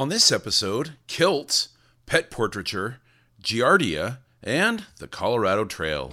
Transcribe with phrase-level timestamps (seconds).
[0.00, 1.68] On this episode, kilts,
[2.06, 3.00] pet portraiture,
[3.42, 6.08] giardia, and the Colorado Trail.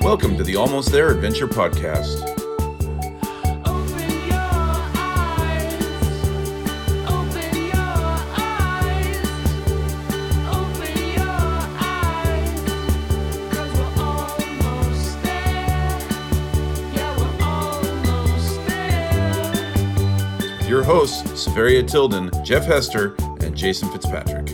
[0.00, 2.35] Welcome to the Almost There Adventure Podcast.
[20.86, 24.48] Hosts, Severia Tilden, Jeff Hester, and Jason Fitzpatrick.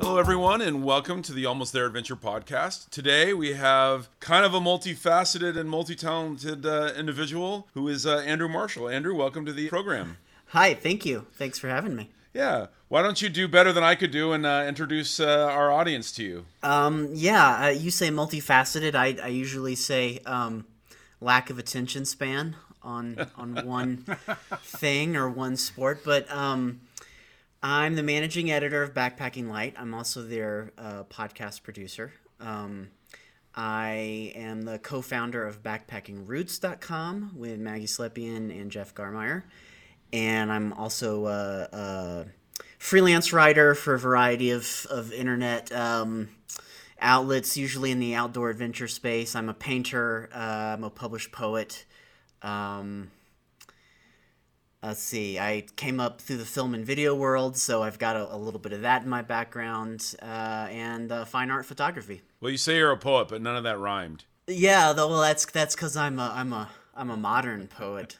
[0.00, 2.88] Hello, everyone, and welcome to the Almost There Adventure podcast.
[2.90, 8.18] Today, we have kind of a multifaceted and multi talented uh, individual who is uh,
[8.18, 8.88] Andrew Marshall.
[8.88, 10.18] Andrew, welcome to the program.
[10.50, 11.26] Hi, thank you.
[11.32, 12.10] Thanks for having me.
[12.32, 15.72] Yeah, why don't you do better than I could do and uh, introduce uh, our
[15.72, 16.44] audience to you?
[16.62, 18.94] Um, yeah, uh, you say multifaceted.
[18.94, 20.64] I, I usually say um,
[21.20, 24.04] lack of attention span on on one
[24.62, 26.02] thing or one sport.
[26.04, 26.82] But um,
[27.62, 29.74] I'm the managing editor of Backpacking Light.
[29.78, 32.12] I'm also their uh, podcast producer.
[32.40, 32.90] Um,
[33.54, 39.44] I am the co-founder of BackpackingRoutes.com with Maggie Slepian and Jeff Garmire,
[40.12, 42.26] and I'm also a, a
[42.78, 46.28] freelance writer for a variety of of internet um,
[47.00, 49.36] outlets, usually in the outdoor adventure space.
[49.36, 50.28] I'm a painter.
[50.34, 51.84] Uh, I'm a published poet.
[52.44, 53.10] Um,
[54.82, 55.38] let's see.
[55.38, 58.60] I came up through the film and video world, so I've got a, a little
[58.60, 62.22] bit of that in my background, uh, and uh, fine art photography.
[62.40, 64.24] Well, you say you're a poet, but none of that rhymed.
[64.46, 68.18] Yeah, though well, that's that's because I'm a I'm a I'm a modern poet.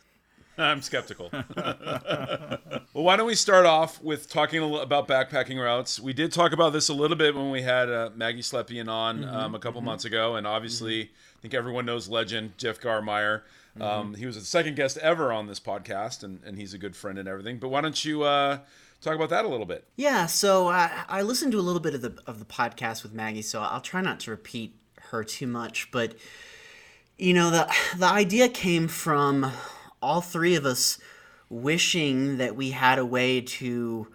[0.59, 1.31] I'm skeptical.
[1.57, 2.59] well,
[2.93, 5.99] why don't we start off with talking a little about backpacking routes?
[5.99, 9.25] We did talk about this a little bit when we had uh, Maggie Slepian on
[9.25, 13.43] um, a couple months ago, and obviously, I think everyone knows legend Jeff Garmire.
[13.81, 16.95] Um, he was the second guest ever on this podcast, and, and he's a good
[16.95, 17.59] friend and everything.
[17.59, 18.59] But why don't you uh,
[19.01, 19.85] talk about that a little bit?
[19.97, 23.13] Yeah, so I, I listened to a little bit of the of the podcast with
[23.13, 24.77] Maggie, so I'll try not to repeat
[25.11, 25.91] her too much.
[25.91, 26.15] But
[27.19, 29.51] you know, the the idea came from
[30.05, 30.99] all three of us
[31.49, 34.07] wishing that we had a way to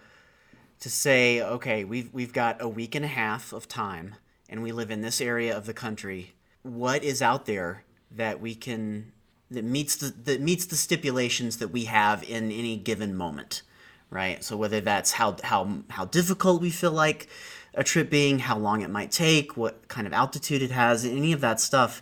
[0.79, 4.15] to say, okay, we've we've got a week and a half of time,
[4.47, 6.33] and we live in this area of the country.
[6.61, 9.11] What is out there that we can
[9.51, 13.63] that meets the that meets the stipulations that we have in any given moment,
[14.09, 14.43] right?
[14.43, 17.27] So whether that's how how how difficult we feel like
[17.73, 21.33] a trip being, how long it might take, what kind of altitude it has, any
[21.33, 22.01] of that stuff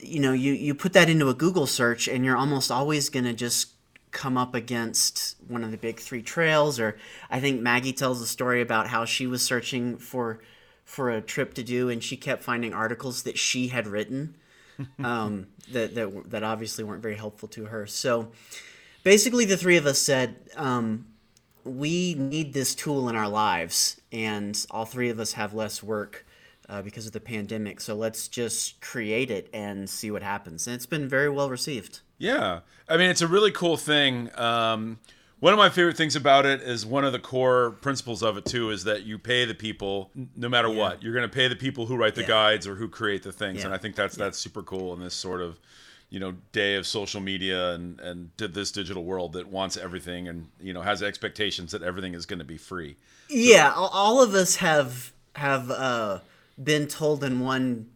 [0.00, 3.24] you know you you put that into a google search and you're almost always going
[3.24, 3.70] to just
[4.12, 6.96] come up against one of the big three trails or
[7.30, 10.40] i think maggie tells a story about how she was searching for
[10.84, 14.34] for a trip to do and she kept finding articles that she had written
[15.02, 17.86] um, that, that that obviously weren't very helpful to her.
[17.86, 18.28] So
[19.02, 21.06] basically the three of us said um,
[21.64, 26.25] we need this tool in our lives and all three of us have less work
[26.68, 27.80] uh, because of the pandemic.
[27.80, 30.66] So let's just create it and see what happens.
[30.66, 32.00] And it's been very well received.
[32.18, 34.30] Yeah, I mean it's a really cool thing.
[34.38, 34.98] Um,
[35.38, 38.46] one of my favorite things about it is one of the core principles of it
[38.46, 41.02] too is that you pay the people no matter what.
[41.02, 42.28] You're going to pay the people who write the Yeah.
[42.28, 43.66] guides or who create the things, Yeah.
[43.66, 45.60] and I think that's that's super cool in this sort of
[46.08, 50.48] you know day of social media and and this digital world that wants everything and
[50.58, 52.96] you know has expectations that everything is going to be free.
[53.28, 56.20] Yeah, all- all of us have have uh,
[56.62, 57.88] been told in one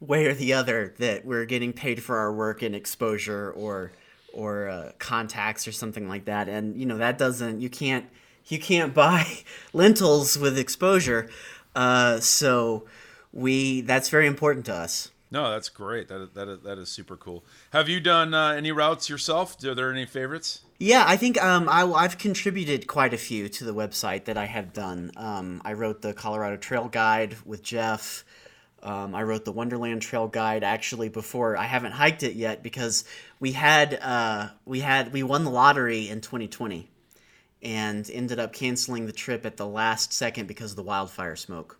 [0.00, 3.92] way or the other that we're getting paid for our work and exposure or
[4.32, 6.48] or uh, contacts or something like that.
[6.48, 8.06] And you know that doesn't you can't
[8.46, 9.26] you can't buy
[9.72, 11.28] lentils with exposure.
[11.74, 12.86] Uh, so
[13.32, 15.10] we that's very important to us.
[15.30, 16.08] No, that's great.
[16.08, 17.44] That that that is super cool.
[17.72, 19.62] Have you done uh, any routes yourself?
[19.64, 20.62] Are there any favorites?
[20.82, 24.46] Yeah, I think um, I, I've contributed quite a few to the website that I
[24.46, 25.12] have done.
[25.14, 28.24] Um, I wrote the Colorado Trail Guide with Jeff.
[28.82, 33.04] Um, I wrote the Wonderland Trail Guide actually before I haven't hiked it yet because
[33.40, 36.88] we had uh, we had we won the lottery in 2020
[37.62, 41.78] and ended up canceling the trip at the last second because of the wildfire smoke.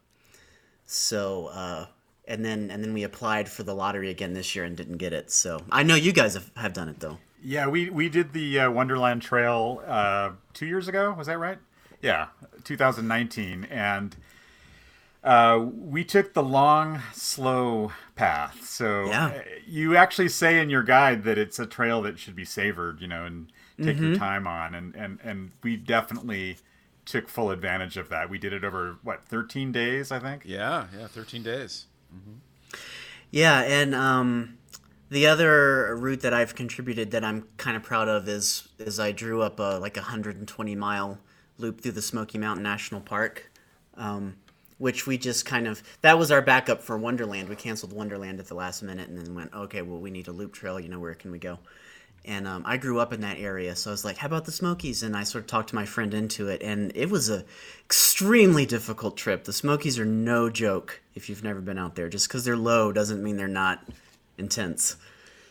[0.85, 1.87] So uh,
[2.29, 5.15] and then and then we applied for the lottery again this year and didn't get
[5.15, 5.31] it.
[5.31, 7.17] So I know you guys have, have done it though.
[7.43, 11.15] Yeah, we we did the uh, Wonderland Trail uh, two years ago.
[11.17, 11.59] Was that right?
[12.03, 12.29] Yeah,
[12.65, 14.17] 2019, and
[15.23, 18.65] uh, we took the long, slow path.
[18.65, 19.27] So Yeah.
[19.27, 23.01] uh, you actually say in your guide that it's a trail that should be savored,
[23.03, 23.53] you know, and
[23.83, 26.59] take your time on, and and and we definitely
[27.07, 28.29] took full advantage of that.
[28.31, 30.43] We did it over what 13 days, I think.
[30.45, 31.87] Yeah, yeah, 13 days.
[33.31, 34.59] Yeah, and um,
[35.11, 39.11] The other route that I've contributed that I'm kind of proud of is is I
[39.11, 41.19] drew up a like a 120 mile
[41.59, 43.51] loop through the Smoky Mountain National Park,
[43.97, 44.37] um,
[44.79, 47.49] which we just kind of that was our backup for Wonderland.
[47.49, 50.33] We canceled Wonderland at the last minute and then went, okay, well we need a
[50.33, 50.79] loop trail.
[50.79, 51.59] You know where can we go?
[52.25, 54.53] And um, I grew up in that area, so I was like, "How about the
[54.53, 57.45] Smokies?" And I sort of talked to my friend into it, and it was a
[57.87, 59.45] extremely difficult trip.
[59.45, 62.11] The Smokies are no joke if you've never been out there.
[62.11, 63.83] Just because they're low doesn't mean they're not
[64.41, 64.97] intense.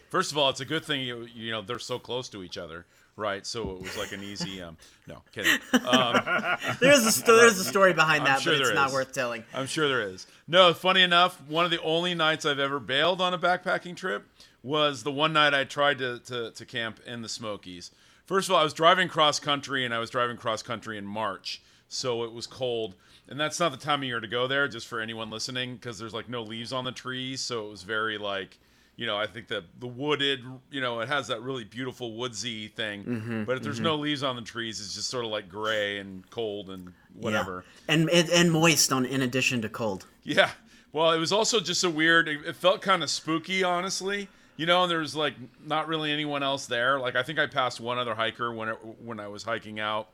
[0.10, 2.58] First of all, it's a good thing you you know they're so close to each
[2.58, 3.46] other, right?
[3.46, 4.62] So it was like an easy.
[4.62, 4.76] Um,
[5.08, 5.60] no, kidding.
[5.72, 8.94] There's a sto- there's a story behind that, sure but it's not is.
[8.94, 9.44] worth telling.
[9.54, 10.28] I'm sure there is.
[10.48, 14.28] No, funny enough, one of the only nights I've ever bailed on a backpacking trip
[14.64, 17.92] was the one night I tried to, to, to camp in the Smokies.
[18.26, 21.06] First of all, I was driving cross country and I was driving cross country in
[21.06, 22.96] March, so it was cold.
[23.28, 25.98] And that's not the time of year to go there, just for anyone listening, because
[25.98, 28.58] there's like no leaves on the trees, so it was very like,
[29.00, 32.68] you know, I think that the wooded, you know, it has that really beautiful woodsy
[32.68, 35.48] thing, Mm-hmm, but if there's no leaves on the trees, it's just sort of like
[35.48, 37.64] gray and cold and whatever.
[37.88, 37.94] Yeah.
[37.94, 40.06] And, and and moist on in addition to cold.
[40.24, 40.52] Yeah.
[40.92, 42.28] Well, it was also just a weird.
[42.28, 44.28] It, it felt kind of spooky, honestly.
[44.58, 45.36] You know, and there was like
[45.66, 47.00] not really anyone else there.
[47.00, 50.10] Like I think I passed one other hiker when it, when I was hiking out,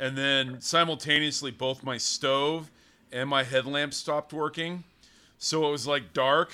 [0.00, 2.72] and then simultaneously both my stove
[3.12, 4.82] and my headlamp stopped working.
[5.38, 6.50] So it was like dark,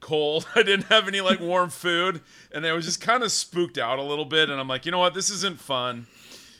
[0.00, 0.46] cold.
[0.54, 2.20] I didn't have any like warm food,
[2.52, 4.50] and I was just kind of spooked out a little bit.
[4.50, 6.06] And I'm like, you know what, this isn't fun.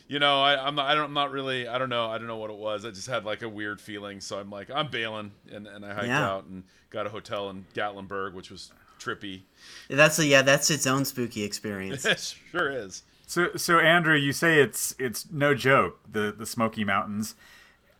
[0.09, 0.87] You know, I, I'm not.
[0.87, 1.05] I don't.
[1.07, 1.69] I'm not really.
[1.69, 2.07] I don't know.
[2.07, 2.85] I don't know what it was.
[2.87, 4.21] I just had like a weird feeling.
[4.21, 6.27] So I'm like, I'm bailing, and, and I hiked Yeah.
[6.27, 9.43] out and got a hotel in Gatlinburg, which was trippy.
[9.91, 10.41] That's a yeah.
[10.43, 12.05] That's its own spooky experience.
[12.07, 13.03] It sure is.
[13.27, 17.35] So, so Andrew, you say it's it's no joke the the Smoky Mountains.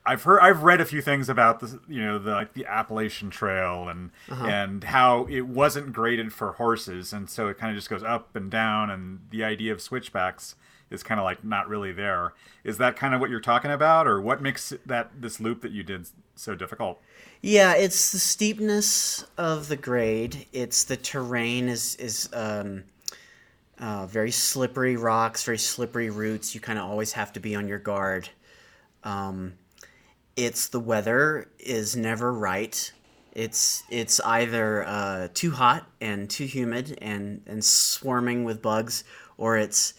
[0.09, 3.29] I've heard I've read a few things about the you know the like the Appalachian
[3.29, 7.91] Trail and and how it wasn't graded for horses and so it kind of just
[7.91, 10.55] goes up and down and the idea of switchbacks
[10.91, 12.33] is kind of like not really there.
[12.65, 15.73] Is that kind of what you're talking about or what makes that this loop that
[15.73, 17.01] you did so difficult?
[17.43, 20.47] Yeah, it's the steepness of the grade.
[20.55, 22.85] It's the terrain is is um,
[23.79, 26.55] uh, very slippery rocks, very slippery roots.
[26.55, 28.31] You kind of always have to be on your guard.
[29.05, 29.58] Um,
[30.39, 32.93] it's the weather is never right.
[33.33, 39.03] It's it's either uh, too hot and too humid and and swarming with bugs,
[39.37, 39.95] or it's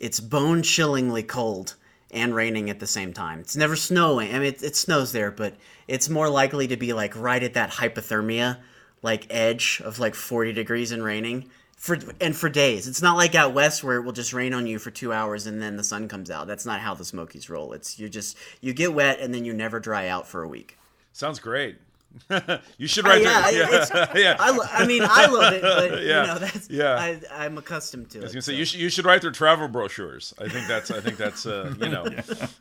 [0.00, 1.76] it's bone chillingly cold
[2.10, 3.38] and raining at the same time.
[3.38, 4.30] It's never snowing.
[4.30, 5.54] I mean, it, it snows there, but
[5.86, 8.58] it's more likely to be like right at that hypothermia,
[9.00, 12.88] like edge of like 40 degrees and raining for and for days.
[12.88, 15.46] It's not like out west where it will just rain on you for two hours
[15.46, 16.46] and then the sun comes out.
[16.46, 17.72] That's not how the Smokies roll.
[17.72, 20.78] It's you just you get wet and then you never dry out for a week.
[21.12, 21.76] Sounds great.
[22.78, 23.22] you should write.
[23.22, 23.74] yeah, there.
[23.74, 24.36] it's- yeah.
[24.38, 26.94] I, lo- I mean, I love it, but Yeah, you know that's yeah.
[26.94, 28.20] I, I'm accustomed to it.
[28.20, 28.58] I was gonna say so.
[28.58, 30.32] you should you should write their travel brochures.
[30.40, 32.06] I think that's I think that's uh, you know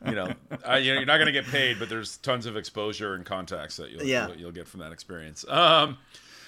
[0.07, 0.33] you know
[0.65, 3.77] I, you know, you're not gonna get paid, but there's tons of exposure and contacts
[3.77, 4.29] that you'll Yeah.
[4.29, 5.45] you'll, you'll get from that experience.
[5.47, 5.99] Um,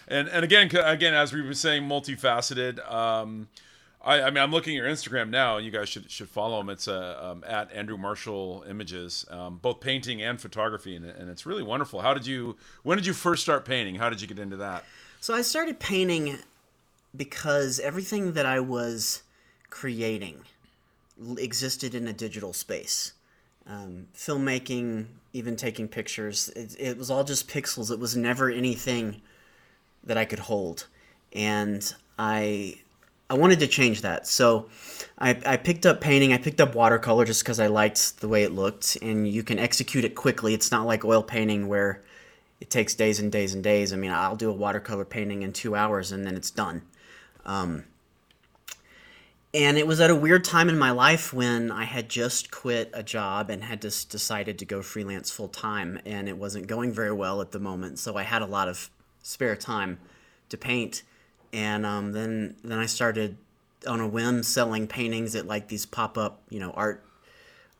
[0.08, 2.80] and and again again as we were saying, multifaceted.
[2.92, 3.48] Um,
[4.04, 6.60] I, I mean I'm looking at your Instagram now, and you guys should should follow
[6.60, 6.70] him.
[6.70, 11.46] It's uh, um, at Andrew Marshall Images, um, both painting and photography, and, and it's
[11.46, 12.02] really wonderful.
[12.02, 13.96] How did you when did you first start painting?
[13.96, 14.84] How did you get into that?
[15.22, 16.38] So I started painting
[17.16, 19.24] because everything that I was
[19.70, 20.42] creating
[21.38, 23.14] existed in a digital space.
[23.68, 27.90] Um, filmmaking, even taking pictures, it, it was all just pixels.
[27.90, 29.22] It was never anything
[30.06, 30.88] that I could hold,
[31.34, 32.80] and I
[33.30, 34.28] I wanted to change that.
[34.28, 34.70] So
[35.18, 36.34] I, I picked up painting.
[36.34, 39.58] I picked up watercolor just because I liked the way it looked, and you can
[39.58, 40.54] execute it quickly.
[40.54, 42.02] It's not like oil painting where
[42.62, 43.94] it takes days and days and days.
[43.94, 46.84] I mean, I'll do a watercolor painting in two hours and then it's done.
[47.46, 47.84] Um,
[49.54, 52.92] and it was at a weird time in my life when I had just quit
[52.94, 56.92] a job and had just decided to go freelance full time, and it wasn't going
[56.92, 58.00] very well at the moment.
[58.00, 58.90] So I had a lot of
[59.26, 59.98] spare time
[60.50, 61.02] to paint,
[61.52, 63.38] and um, then then I started
[63.88, 67.04] on a whim selling paintings at like these pop up, you know, art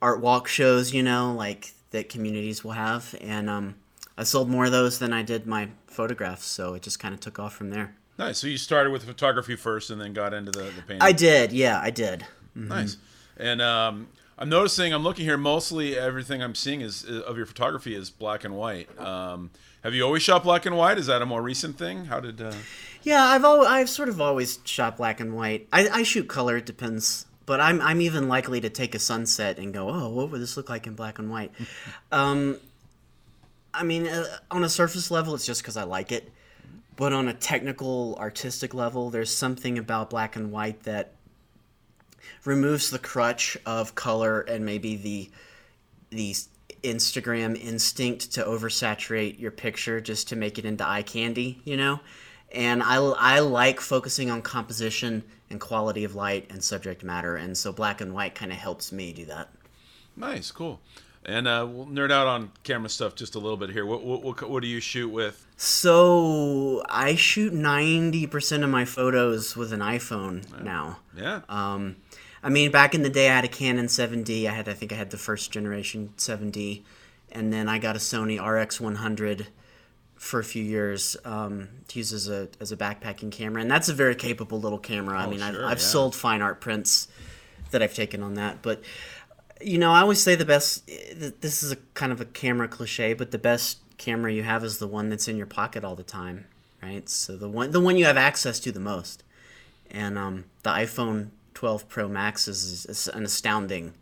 [0.02, 3.76] art walk shows, you know, like that communities will have, and um,
[4.18, 7.20] I sold more of those than I did my photographs, so it just kind of
[7.20, 7.94] took off from there.
[8.18, 8.38] Nice.
[8.38, 11.02] So you started with photography first, and then got into the, the painting.
[11.02, 12.26] I did, yeah, I did.
[12.54, 12.96] Nice.
[13.36, 14.08] And um,
[14.38, 18.44] I'm noticing, I'm looking here, mostly everything I'm seeing is of your photography is black
[18.44, 18.88] and white.
[19.00, 19.50] Um,
[19.82, 20.98] have you always shot black and white?
[20.98, 22.06] Is that a more recent thing?
[22.06, 22.42] How did?
[22.42, 22.52] Uh...
[23.02, 25.68] Yeah, I've al- I've sort of always shot black and white.
[25.72, 27.24] I, I shoot color, it depends.
[27.46, 30.56] But I'm I'm even likely to take a sunset and go, oh, what would this
[30.56, 31.52] look like in black and white?
[32.12, 32.58] um,
[33.72, 36.30] I mean, uh, on a surface level, it's just because I like it.
[36.96, 41.12] but on a technical, artistic level, there's something about black and white that
[42.44, 45.30] removes the crutch of color and maybe the
[46.10, 46.34] the
[46.82, 52.00] Instagram instinct to oversaturate your picture just to make it into eye candy, you know?
[52.52, 57.56] And I, I like focusing on composition and quality of light and subject matter, and
[57.56, 59.48] so black and white kind of helps me do that.
[60.16, 60.80] Nice, cool.
[61.24, 63.84] And uh, we'll nerd out on camera stuff just a little bit here.
[63.84, 65.44] What what, what, what do you shoot with?
[65.56, 70.98] So I shoot 90% of my photos with an iPhone now.
[71.16, 71.40] Yeah.
[71.48, 71.96] Um,
[72.46, 74.46] I mean, back in the day, I had a Canon 7D.
[74.48, 76.82] I had, I think, I had the first generation 7D,
[77.32, 79.46] and then I got a Sony RX100
[80.14, 83.88] for a few years um, to use as a as a backpacking camera, and that's
[83.88, 85.18] a very capable little camera.
[85.18, 85.84] I Oh, mean, sure, I've, I've yeah.
[85.84, 87.08] sold fine art prints
[87.72, 88.80] that I've taken on that, but
[89.60, 90.86] you know, I always say the best.
[90.86, 94.78] This is a kind of a camera cliche, but the best camera you have is
[94.78, 96.46] the one that's in your pocket all the time,
[96.80, 97.08] right?
[97.08, 99.24] So the one the one you have access to the most,
[99.90, 103.94] and um, the iPhone 12 Pro Max is, is an astounding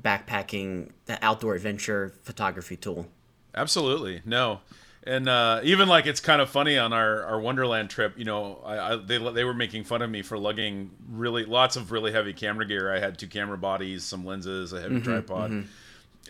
[0.00, 0.90] backpacking,
[1.20, 3.06] outdoor adventure photography tool.
[3.54, 4.60] Absolutely, no,
[5.02, 8.14] and uh, even like it's kind of funny on our, our Wonderland trip.
[8.16, 11.76] You know, I, I they they were making fun of me for lugging really lots
[11.76, 12.90] of really heavy camera gear.
[12.90, 15.66] I had two camera bodies, some lenses, a heavy tripod,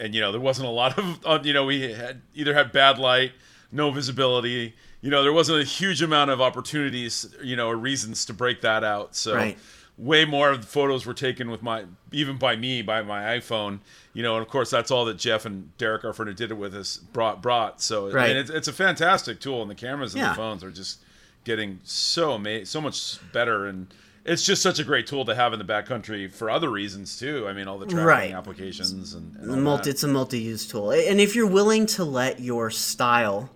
[0.01, 2.73] and you know there wasn't a lot of uh, you know we had either had
[2.73, 3.31] bad light,
[3.71, 4.75] no visibility.
[5.03, 8.63] You know there wasn't a huge amount of opportunities, you know, or reasons to break
[8.63, 9.15] that out.
[9.15, 9.59] So Right.
[9.99, 13.81] Way more of the photos were taken with my even by me by my iphone
[14.15, 16.53] you know and of course that's all that jeff and derek our friend who did
[16.53, 18.29] it with us brought brought so I Right.
[18.29, 20.29] mean, it's, it's a fantastic tool and the cameras and Yeah.
[20.31, 21.01] the phones are just
[21.45, 23.93] getting so ama- so much better and
[24.25, 27.47] it's just such a great tool to have in the backcountry for other reasons too
[27.49, 28.33] i mean all the tracking Right.
[28.33, 29.91] applications and, and multi, that.
[29.91, 33.51] it's a multi-use tool, and if you're willing to let your style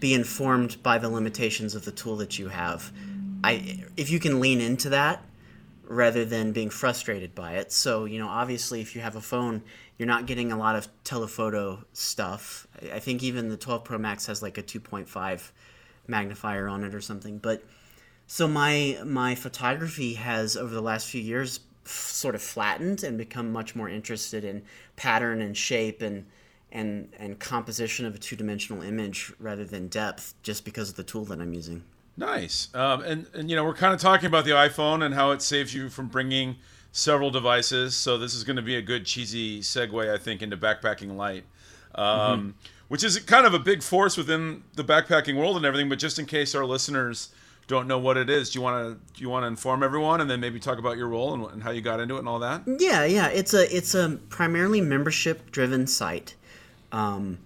[0.00, 2.90] be informed by the limitations of the tool that you have,
[3.44, 5.22] I if you can lean into that
[5.86, 7.72] rather than being frustrated by it.
[7.72, 9.62] So you know, obviously, if you have a phone,
[9.98, 12.66] you're not getting a lot of telephoto stuff.
[12.92, 15.50] I think even the 12 Pro Max has like a 2.5
[16.06, 17.62] magnifier on it or something, but.
[18.26, 23.18] So my my photography has over the last few years f- sort of flattened and
[23.18, 24.62] become much more interested in
[24.96, 26.24] pattern and shape and
[26.72, 31.24] and and composition of a two-dimensional image rather than depth just because of the tool
[31.26, 31.84] that I'm using.
[32.16, 32.68] Nice.
[32.74, 35.42] Um, and, and, you know, we're kind of talking about the iPhone and how it
[35.42, 36.56] saves you from bringing
[36.92, 37.96] several devices.
[37.96, 41.44] So this is going to be a good cheesy segue, I think, into backpacking light,
[41.96, 42.54] um,
[42.86, 45.88] which is kind of a big force within the backpacking world and everything.
[45.88, 47.30] But just in case our listeners
[47.66, 50.20] don't know what it is, do you want to do you want to inform everyone
[50.20, 52.28] and then maybe talk about your role and, and how you got into it and
[52.28, 52.62] all that?
[52.66, 56.34] Yeah, yeah, it's a it's a primarily membership-driven site.
[56.92, 57.38] Um,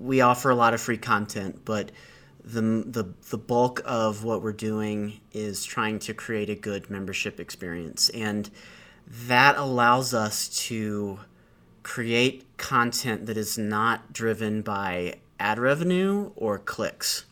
[0.00, 1.90] we offer a lot of free content, but
[2.44, 7.40] the, the the bulk of what we're doing is trying to create a good membership
[7.40, 8.50] experience, and
[9.08, 11.20] that allows us to
[11.82, 17.24] create content that is not driven by ad revenue or clicks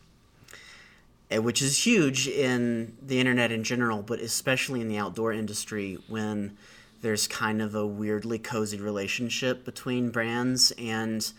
[1.31, 5.97] eh, which is huge in the internet in general, but especially in the outdoor industry
[6.07, 6.55] when
[7.01, 11.33] there's kind of a weirdly cozy relationship between brands and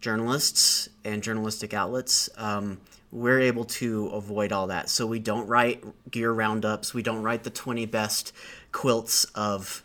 [0.00, 2.28] journalists and journalistic outlets.
[2.36, 2.80] Um,
[3.14, 4.90] we're able to avoid all that.
[4.90, 8.32] So we don't write gear roundups, we don't write the 20 best
[8.72, 9.84] quilts of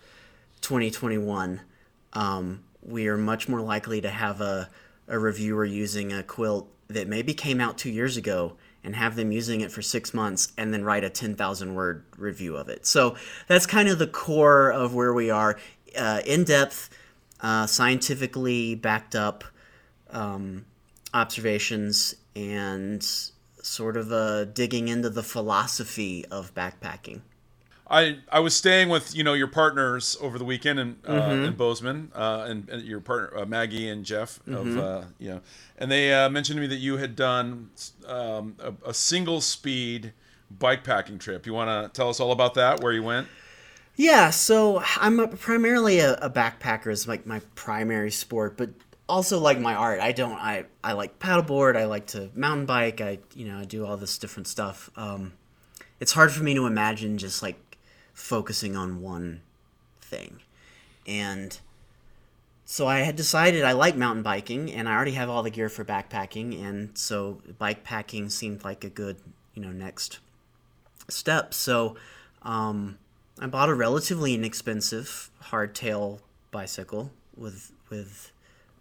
[0.62, 1.62] 2021.
[2.14, 4.68] Um, we are much more likely to have a,
[5.08, 9.32] a reviewer using a quilt that maybe came out two years ago and have them
[9.32, 12.88] using it for six months and then write a 10,000 word review of it.
[12.88, 13.16] So
[13.48, 15.60] that's kind of the core of where we are
[15.96, 16.90] uh, in depth,
[17.42, 19.44] uh, scientifically backed up
[20.10, 20.66] um,
[21.14, 23.04] observations, and
[23.62, 27.22] sort of uh, digging into the philosophy of backpacking.
[27.92, 31.46] I I was staying with you know your partners over the weekend in uh, Mm-hmm.
[31.46, 34.80] in Bozeman, uh, and, and your partner uh, Maggie and Jeff of Mm-hmm.
[34.80, 35.42] uh, you know,
[35.78, 37.72] and they uh, mentioned to me that you had done
[38.08, 40.14] um, a, a single speed
[40.52, 41.46] bike packing trip.
[41.48, 42.80] You want to tell us all about that?
[42.82, 43.28] Where you went?
[43.96, 48.70] Yeah, so I'm a, primarily a, a backpacker is like my primary sport, but
[49.10, 50.00] also like my art.
[50.00, 51.76] I don't I I like paddleboard.
[51.76, 53.02] I like to mountain bike.
[53.02, 54.90] I you know I do all this different stuff.
[54.96, 55.34] Um,
[56.00, 57.78] it's hard for me to imagine just like
[58.14, 59.42] focusing on one
[60.02, 60.42] thing,
[61.06, 61.60] and
[62.66, 65.70] so I had decided I like mountain biking, and I already have all the gear
[65.70, 69.18] for backpacking, and so bike packing seemed like a good
[69.54, 70.20] you know next
[71.10, 71.54] step.
[71.54, 71.96] So.
[72.42, 72.98] Um,
[73.42, 76.20] I bought a relatively inexpensive hardtail
[76.52, 78.32] bicycle with with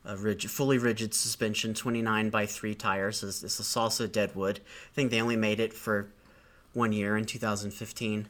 [0.08, 3.22] a rigid, fully rigid suspension, 29 by 3 tires.
[3.22, 4.58] It's, it's a Salsa Deadwood.
[4.58, 6.08] I think they only made it for
[6.72, 8.26] one year in 2015.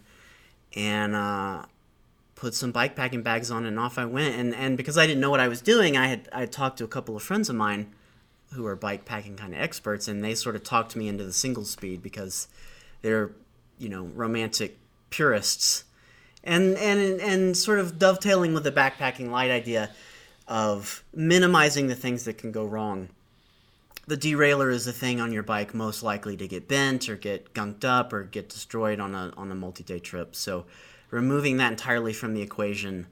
[0.74, 1.62] And uh,
[2.34, 4.34] put some bike packing bags on and off I went.
[4.34, 6.78] And, and because I didn't know what I was doing, I had I had talked
[6.78, 7.92] to a couple of friends of mine
[8.52, 11.32] who are bike packing kind of experts, and they sort of talked me into the
[11.32, 12.48] single speed because
[13.02, 13.30] they're,
[13.78, 14.78] you know, romantic
[15.10, 15.84] purists.
[16.44, 19.90] And, and, and sort of dovetailing with the backpacking light idea
[20.48, 23.10] of minimizing the things that can go wrong.
[24.06, 27.52] The derailleur is the thing on your bike most likely to get bent or get
[27.52, 30.34] gunked up or get destroyed on a, on a multi-day trip.
[30.34, 30.64] So
[31.10, 33.06] removing that entirely from the equation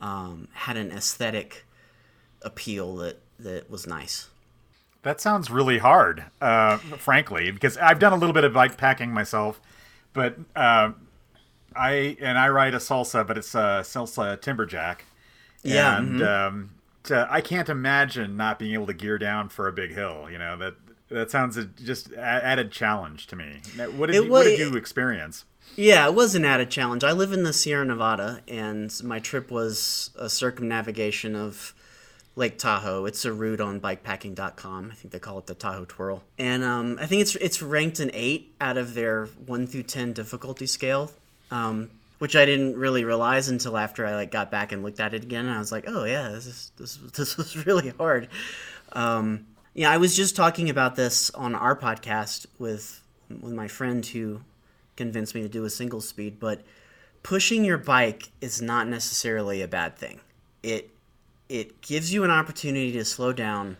[0.00, 1.66] um, had an aesthetic
[2.40, 4.30] appeal that, that was nice.
[5.02, 9.12] That sounds really hard, uh, frankly, because I've done a little bit of bike packing
[9.12, 9.60] myself,
[10.12, 10.92] but uh,
[11.76, 15.00] I and I ride a salsa, but it's a salsa timberjack.
[15.62, 16.70] Yeah, and um,
[17.04, 20.28] to, I can't imagine not being able to gear down for a big hill.
[20.30, 20.74] You know that
[21.10, 23.60] that sounds a, just a- added challenge to me.
[23.96, 25.44] What did, you, what did you experience?
[25.76, 27.04] Yeah, it was an added challenge.
[27.04, 31.74] I live in the Sierra Nevada, and my trip was a circumnavigation of
[32.34, 33.04] Lake Tahoe.
[33.04, 34.90] It's a route on bikepacking.com.
[34.90, 36.22] I think they call it the Tahoe Twirl.
[36.38, 40.12] And um, I think it's it's ranked an 8 out of their 1 through 10
[40.12, 41.10] difficulty scale,
[41.50, 45.14] um, which I didn't really realize until after I like got back and looked at
[45.14, 45.46] it again.
[45.46, 48.28] And I was like, oh, yeah, this, is, this, this was really hard.
[48.92, 54.04] Um, yeah, I was just talking about this on our podcast with with my friend
[54.04, 54.40] who
[54.96, 56.62] convinced me to do a single speed, but
[57.22, 60.20] pushing your bike is not necessarily a bad thing.
[60.62, 60.90] It
[61.48, 63.76] it gives you an opportunity to slow down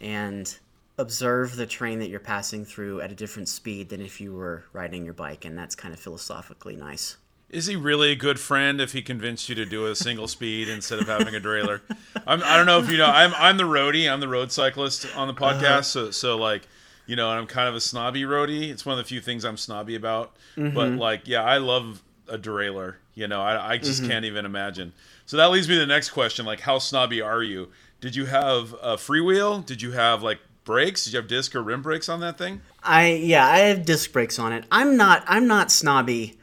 [0.00, 0.58] and
[0.98, 4.64] observe the train that you're passing through at a different speed than if you were
[4.72, 7.16] riding your bike, and that's kind of philosophically nice.
[7.48, 10.68] Is he really a good friend if he convinced you to do a single speed
[10.68, 11.80] instead of having a trailer?
[12.26, 13.06] I'm, I don't know if you know.
[13.06, 14.10] I'm I'm the roadie.
[14.10, 15.54] I'm the road cyclist on the uh-huh.
[15.54, 15.84] podcast.
[15.84, 16.66] So so like,
[17.06, 18.70] you know, and I'm kind of a snobby roadie.
[18.70, 20.34] It's one of the few things I'm snobby about.
[20.56, 20.98] But mm-hmm.
[20.98, 22.96] like, yeah, I love a derailleur.
[23.14, 24.10] You know, I, I just mm-hmm.
[24.10, 24.92] can't even imagine.
[25.24, 26.46] So that leads me to the next question.
[26.46, 27.70] Like, how snobby are you?
[28.00, 29.64] Did you have a freewheel?
[29.64, 31.04] Did you have like brakes?
[31.04, 32.60] Did you have disc or rim brakes on that thing?
[32.82, 34.64] I yeah, I have disc brakes on it.
[34.70, 36.38] I'm not I'm not snobby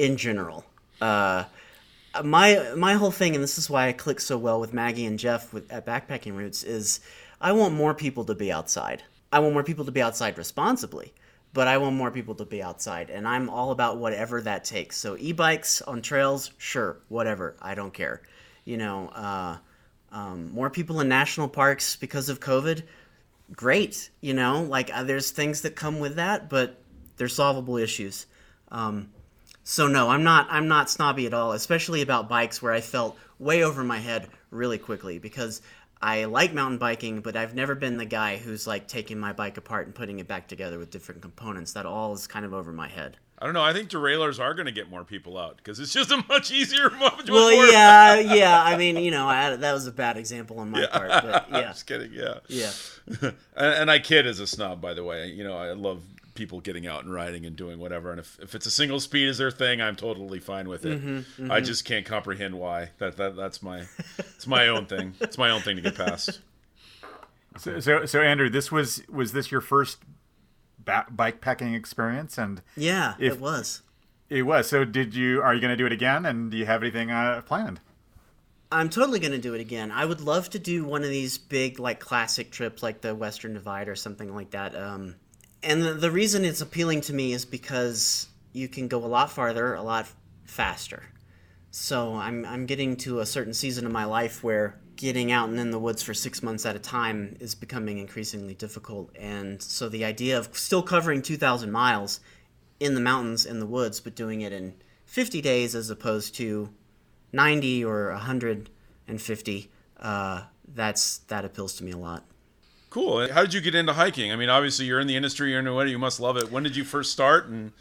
[0.00, 0.64] in general.
[1.00, 1.44] Uh,
[2.24, 5.18] my my whole thing, and this is why I click so well with Maggie and
[5.18, 7.00] Jeff with, at Backpacking Routes, is
[7.40, 9.02] I want more people to be outside.
[9.30, 11.12] I want more people to be outside responsibly,
[11.52, 14.96] but I want more people to be outside, and I'm all about whatever that takes.
[14.96, 18.22] So e-bikes on trails, sure, whatever, I don't care.
[18.64, 19.58] You know, uh,
[20.10, 22.82] um, more people in national parks because of COVID,
[23.52, 24.10] great.
[24.20, 26.82] You know, like uh, there's things that come with that, but
[27.16, 28.26] they're solvable issues.
[28.72, 29.10] Um,
[29.64, 30.46] so no, I'm not.
[30.50, 34.28] I'm not snobby at all, especially about bikes where I felt way over my head
[34.50, 35.62] really quickly because
[36.02, 39.56] I like mountain biking, but I've never been the guy who's like taking my bike
[39.58, 41.72] apart and putting it back together with different components.
[41.74, 43.16] That all is kind of over my head.
[43.38, 43.62] I don't know.
[43.62, 46.50] I think derailleurs are going to get more people out because it's just a much
[46.50, 48.62] easier, much Well, more- yeah, yeah.
[48.62, 51.56] I mean, you know, I, that was a bad example on my part, but yeah,
[51.56, 52.12] I'm just kidding.
[52.12, 52.40] Yeah.
[52.48, 52.70] yeah.
[53.22, 55.28] and, and I kid as a snob, by the way.
[55.28, 56.02] You know, I love
[56.40, 58.10] people getting out and riding and doing whatever.
[58.10, 60.98] And if, if it's a single speed is their thing, I'm totally fine with it.
[61.04, 62.90] Mm-hmm, I just can't comprehend why.
[62.98, 63.84] That, that that's my
[64.18, 65.14] it's my own thing.
[65.20, 66.40] It's my own thing to get past.
[67.58, 69.98] So, so, so Andrew, this was was this your first
[70.82, 72.38] ba- bike packing experience?
[72.38, 73.82] And Yeah, If- it was.
[74.30, 74.68] it was.
[74.68, 75.42] So, did you?
[75.42, 76.24] Are you going to do it again?
[76.24, 77.80] And do you have anything uh, planned?
[78.72, 79.90] I'm totally going to do it again.
[79.90, 83.52] I would love to do one of these big, like, classic trips like the Western
[83.52, 84.76] Divide or something like that.
[84.76, 85.16] Um,
[85.62, 89.74] and the, reason it's appealing to me is because you can go a lot farther,
[89.74, 90.08] a lot
[90.44, 91.02] faster.
[91.70, 95.58] So I'm, I'm getting to a certain season of my life where getting out and
[95.58, 99.10] in the woods for six months at a time is becoming increasingly difficult.
[99.16, 102.20] And so the idea of still covering 2,000 miles
[102.80, 104.74] in the mountains, in the woods, but doing it in
[105.06, 106.70] 50 days as opposed to
[107.32, 110.42] 90 or 150 uh,
[110.74, 112.24] that's that appeals to me a lot
[112.90, 113.32] Cool.
[113.32, 114.32] How did you get into hiking?
[114.32, 116.50] I mean, obviously you're in the industry, you're in it, you must love it.
[116.50, 117.46] When did you first start?
[117.46, 117.72] And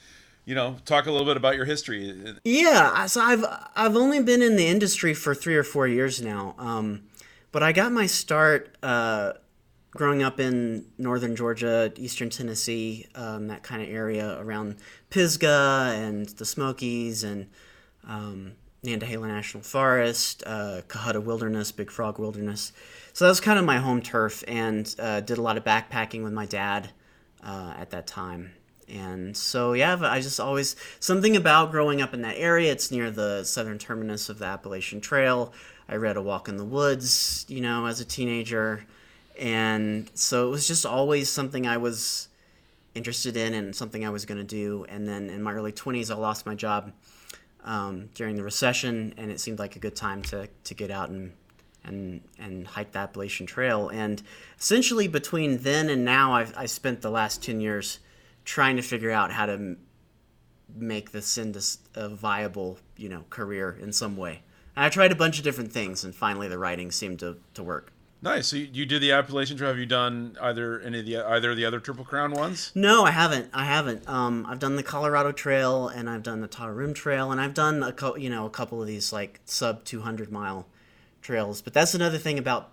[0.45, 2.35] you know, talk a little bit about your history.
[2.43, 3.45] yeah so i've
[3.75, 7.03] i've only been in the industry for three or four years now um,
[7.51, 9.33] but i got my start uh,
[9.91, 14.77] growing up in northern georgia eastern tennessee um, that kind of area around
[15.11, 17.47] pisgah and the smokies and
[18.07, 22.71] um, Nantahala National Forest, uh, Cohutta Wilderness, Big Frog Wilderness.
[23.13, 26.23] So that was kind of my home turf, and uh, did a lot of backpacking
[26.23, 26.89] with my dad
[27.43, 28.51] uh, at that time.
[28.87, 32.71] and so yeah, I just always something about growing up in that area.
[32.71, 35.53] It's near the southern terminus of the Appalachian Trail.
[35.87, 38.85] I read A Walk in the Woods, you know, as a teenager,
[39.37, 42.29] and so it was just always something I was
[42.95, 44.85] interested in and something I was going to do.
[44.89, 46.91] And then in my early 20s, I lost my job
[47.69, 51.10] um, during the recession, and it seemed like a good time to, to get out
[51.10, 51.32] and
[51.86, 53.89] and and hike the Appalachian Trail.
[53.89, 54.21] And
[54.60, 57.99] essentially, between then and now, I've I spent the last 10 years
[58.43, 59.77] trying to figure out how to m-
[60.75, 64.41] make this into a viable, you know, career in some way.
[64.75, 67.63] And I tried a bunch of different things, and finally, the writing seemed to, to
[67.63, 67.93] work.
[68.21, 68.47] Nice.
[68.47, 69.69] So you, you did the Appalachian Trail.
[69.69, 72.71] Have you done either any of the either of the other Triple Crown ones?
[72.75, 73.49] No, I haven't.
[73.53, 74.08] I haven't.
[74.10, 77.82] Um, I've done the Colorado Trail and I've done the Tarum Trail and I've done
[77.82, 80.67] a co- you know a couple of these like sub 200 mile
[81.21, 81.62] trails.
[81.62, 82.71] But that's another thing about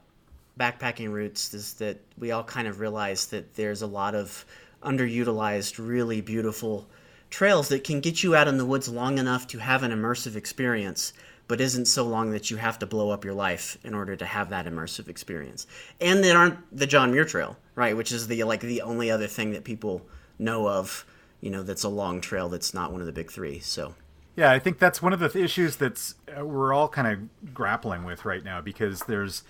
[0.59, 4.45] backpacking routes is that we all kind of realize that there's a lot of
[4.83, 6.89] underutilized, really beautiful
[7.31, 10.37] trails that can get you out in the woods long enough to have an immersive
[10.37, 11.13] experience,
[11.49, 14.27] but isn't so long that you have to blow up your life in order to
[14.27, 15.67] have that immersive experience.
[16.01, 17.97] And that aren't the John Muir Trail, right?
[17.97, 20.03] Which is the like the only other thing that people
[20.39, 21.07] know of,
[21.41, 23.59] you know, that's a long trail that's not one of the big three.
[23.61, 23.95] So
[24.35, 27.55] Yeah, I think that's one of the th- issues that's uh, we're all kind of
[27.55, 29.43] grappling with right now because there's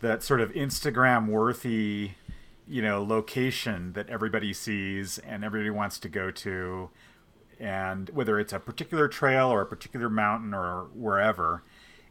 [0.00, 2.12] that sort of Instagram worthy,
[2.68, 6.90] you know, location that everybody sees and everybody wants to go to,
[7.60, 11.62] and whether it's a particular trail or a particular mountain or wherever,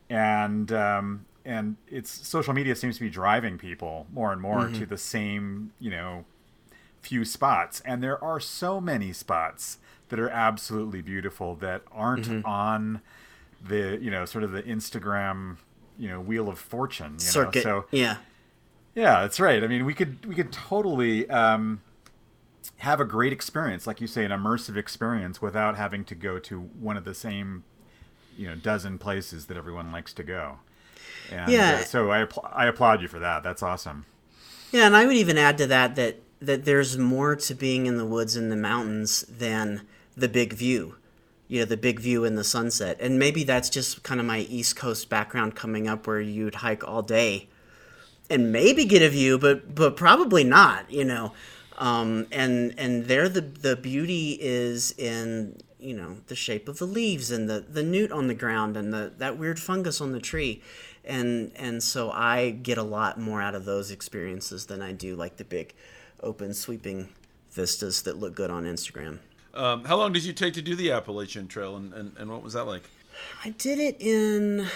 [0.10, 4.86] and um, and it's social media seems to be driving people more and more to
[4.86, 6.24] the same, you know,
[7.02, 7.82] few spots.
[7.84, 13.02] And there are so many spots that are absolutely beautiful that aren't on
[13.66, 15.58] the you know sort of the instagram
[15.98, 18.18] you know wheel of fortune you circuit, know so yeah.
[18.96, 19.64] yeah that's right.
[19.64, 21.82] I mean we could we could totally um
[22.78, 26.60] have a great experience like you say an immersive experience without having to go to
[26.62, 27.64] one of the same
[28.38, 30.60] you know dozen places that everyone likes to go
[31.32, 31.80] and Yeah.
[31.82, 34.06] uh, so I, appl- I applaud you for that that's awesome
[34.72, 37.98] Yeah, and I would even add to that that that there's more to being in
[37.98, 40.96] the woods and the mountains than the big view.
[41.50, 42.96] You know, the big view in the sunset.
[43.02, 46.88] And maybe that's just kind of my East Coast background coming up where you'd hike
[46.88, 47.50] all day
[48.30, 51.34] and maybe get a view, but but probably not, you know.
[51.80, 56.86] Um, and and there the the beauty is in you know the shape of the
[56.86, 60.20] leaves and the the newt on the ground and the that weird fungus on the
[60.20, 60.62] tree
[61.06, 65.16] and and so I get a lot more out of those experiences than I do
[65.16, 65.74] like the big
[66.22, 67.10] open sweeping
[67.52, 69.20] vistas that look good on Instagram.
[69.54, 72.44] Um, how long did you take to do the Appalachian Trail, and, and, and what
[72.44, 72.84] was that like?
[73.44, 74.68] I did it in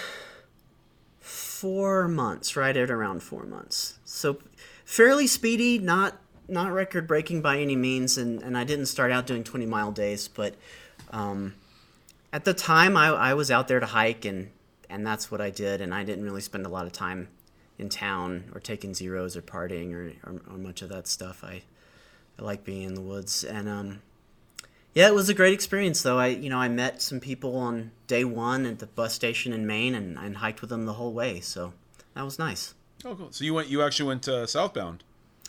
[1.20, 3.98] four months, right at around four months.
[4.04, 4.38] So
[4.84, 9.26] fairly speedy, not not record breaking by any means, and, and I didn't start out
[9.26, 10.54] doing twenty mile days, but
[11.10, 11.54] um,
[12.32, 14.50] at the time I, I was out there to hike and
[14.90, 17.28] and that's what I did, and I didn't really spend a lot of time
[17.78, 21.42] in town or taking zeros or partying or, or, or much of that stuff.
[21.42, 21.62] I
[22.38, 24.02] I like being in the woods and um
[24.92, 26.18] yeah, it was a great experience though.
[26.18, 29.66] I you know I met some people on day one at the bus station in
[29.66, 31.72] Maine and, and hiked with them the whole way, so
[32.14, 32.74] that was nice.
[33.04, 33.32] Oh, cool.
[33.32, 35.04] So you went, you actually went uh, southbound.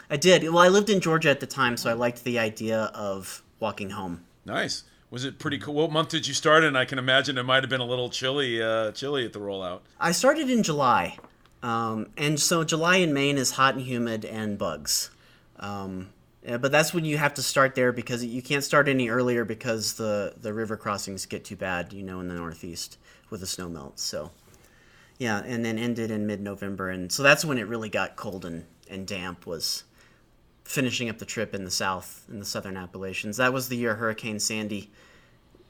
[0.09, 0.43] I did.
[0.43, 3.91] Well, I lived in Georgia at the time, so I liked the idea of walking
[3.91, 4.23] home.
[4.45, 4.83] Nice.
[5.09, 5.73] Was it pretty cool?
[5.73, 6.63] What month did you start?
[6.63, 6.75] in?
[6.75, 9.81] I can imagine it might have been a little chilly, uh, chilly at the rollout.
[9.99, 11.17] I started in July,
[11.63, 15.11] um, and so July in Maine is hot and humid and bugs.
[15.59, 16.09] Um,
[16.45, 19.93] but that's when you have to start there because you can't start any earlier because
[19.93, 22.97] the the river crossings get too bad, you know, in the Northeast
[23.29, 23.99] with the snow melt.
[23.99, 24.31] So,
[25.17, 28.45] yeah, and then ended in mid November, and so that's when it really got cold
[28.45, 29.47] and and damp.
[29.47, 29.83] Was
[30.65, 33.37] finishing up the trip in the South in the Southern Appalachians.
[33.37, 34.91] That was the year Hurricane Sandy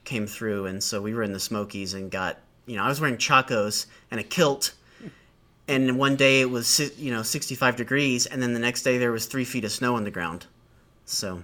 [0.05, 2.99] came through, and so we were in the Smokies and got you know I was
[2.99, 4.73] wearing chacos and a kilt,
[5.67, 9.11] and one day it was you know 65 degrees, and then the next day there
[9.11, 10.47] was three feet of snow on the ground.
[11.05, 11.43] So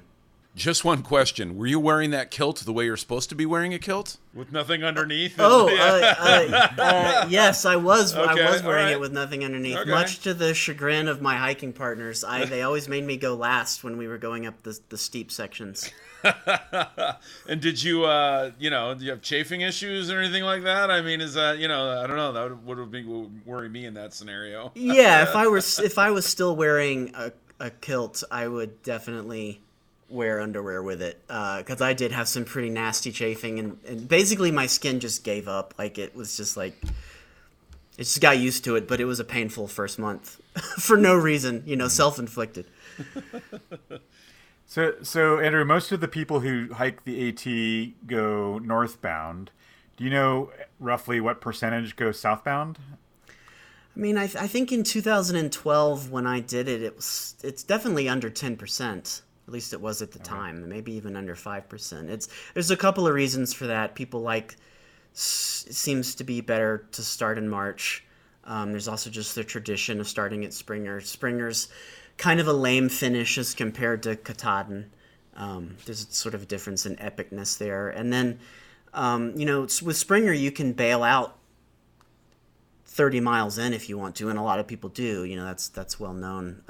[0.53, 3.73] Just one question: Were you wearing that kilt the way you're supposed to be wearing
[3.73, 5.35] a kilt, with nothing underneath?
[5.39, 8.91] oh uh, uh, uh, yes, I was Okay, I was wearing alright.
[8.91, 9.89] it with nothing underneath, Okay.
[9.89, 12.25] much to the chagrin of my hiking partners.
[12.25, 15.31] I they always made me go last when we were going up the the steep
[15.31, 15.89] sections.
[17.47, 20.91] and did you, uh, you know, do you have chafing issues or anything like that?
[20.91, 22.31] I mean, is that, you know, I don't know.
[22.33, 24.71] That would, would be would worry me in that scenario.
[24.75, 29.61] yeah, if I were if I was still wearing a, a kilt, I would definitely
[30.11, 34.07] wear underwear with it uh, because I did have some pretty nasty chafing, and, and
[34.07, 35.73] basically my skin just gave up.
[35.77, 36.75] Like it was just like
[37.97, 40.41] it just got used to it, but it was a painful first month
[40.79, 42.65] for no reason, you know, self inflicted.
[44.71, 49.51] So, so Andrew, most of the people who hike the AT go northbound.
[49.97, 52.79] Do you know roughly what percentage go southbound?
[53.27, 58.07] I mean, I, I think in 2012 when I did it, it was it's definitely
[58.07, 59.23] under 10 percent.
[59.51, 62.09] At least it was at the time, maybe even under five percent.
[62.09, 63.95] It's there's a couple of reasons for that.
[63.95, 64.55] People like
[65.13, 68.05] s- seems to be better to start in March.
[68.45, 71.01] Um, there's also just the tradition of starting at Springer.
[71.01, 71.67] Springer's
[72.15, 74.89] kind of a lame finish as compared to Katahdin.
[75.35, 78.39] Um, there's sort of a difference in epicness there, and then
[78.93, 81.35] um, you know with Springer you can bail out
[82.85, 85.25] 30 miles in if you want to, and a lot of people do.
[85.25, 86.63] You know, that's that's well known.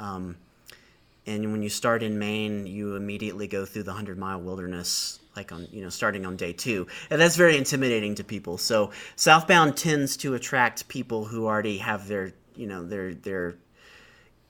[1.27, 5.51] And when you start in Maine, you immediately go through the 100 mile wilderness, like
[5.51, 8.57] on you know starting on day two, and that's very intimidating to people.
[8.57, 13.55] So southbound tends to attract people who already have their you know their their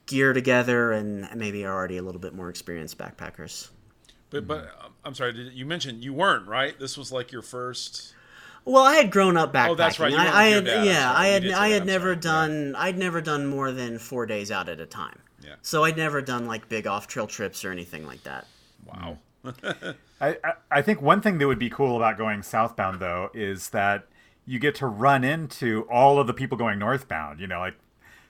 [0.06, 3.68] gear together and maybe are already a little bit more experienced backpackers.
[4.30, 5.34] But but um, I'm sorry.
[5.34, 6.78] Did, you mentioned you weren't right.
[6.78, 8.14] This was like your first.
[8.64, 9.68] Well, I had grown up backpacking.
[9.70, 11.86] Oh, that's right, I, I had, your dad, I'm yeah, I had, I had I'm
[11.88, 15.18] never sorry, done, I'd never done more than four days out at a time.
[15.44, 15.54] Yeah.
[15.62, 18.46] So I'd never done like big off trail trips or anything like that.
[18.86, 19.18] Wow.
[20.20, 23.70] I, I, I think one thing that would be cool about going southbound though is
[23.70, 24.06] that
[24.46, 27.40] you get to run into all of the people going northbound.
[27.40, 27.74] You know, like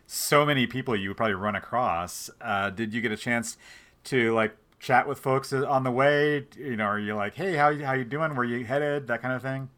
[0.07, 2.31] so many people you would probably run across.
[2.41, 3.57] Uh, did you get a chance
[4.05, 6.47] to like chat with folks on the way?
[6.57, 8.35] You know, are you like, hey, how you how you doing?
[8.35, 9.07] Where you headed?
[9.07, 9.69] That kind of thing.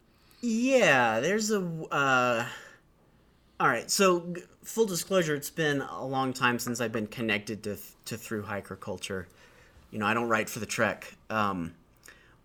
[0.41, 1.61] Yeah, there's a.
[1.91, 2.47] Uh...
[3.65, 7.79] All right, so full disclosure, it's been a long time since I've been connected to
[8.05, 9.27] to through hiker culture.
[9.91, 11.73] You know, I don't write for the Trek, um,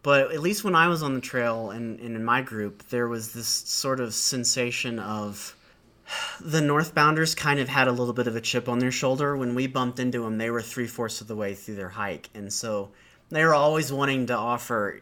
[0.02, 3.10] but at least when I was on the trail and, and in my group, there
[3.10, 5.58] was this sort of sensation of
[6.40, 9.36] the Northbounders kind of had a little bit of a chip on their shoulder.
[9.36, 12.30] When we bumped into them, they were three fourths of the way through their hike,
[12.34, 12.92] and so
[13.28, 15.02] they were always wanting to offer.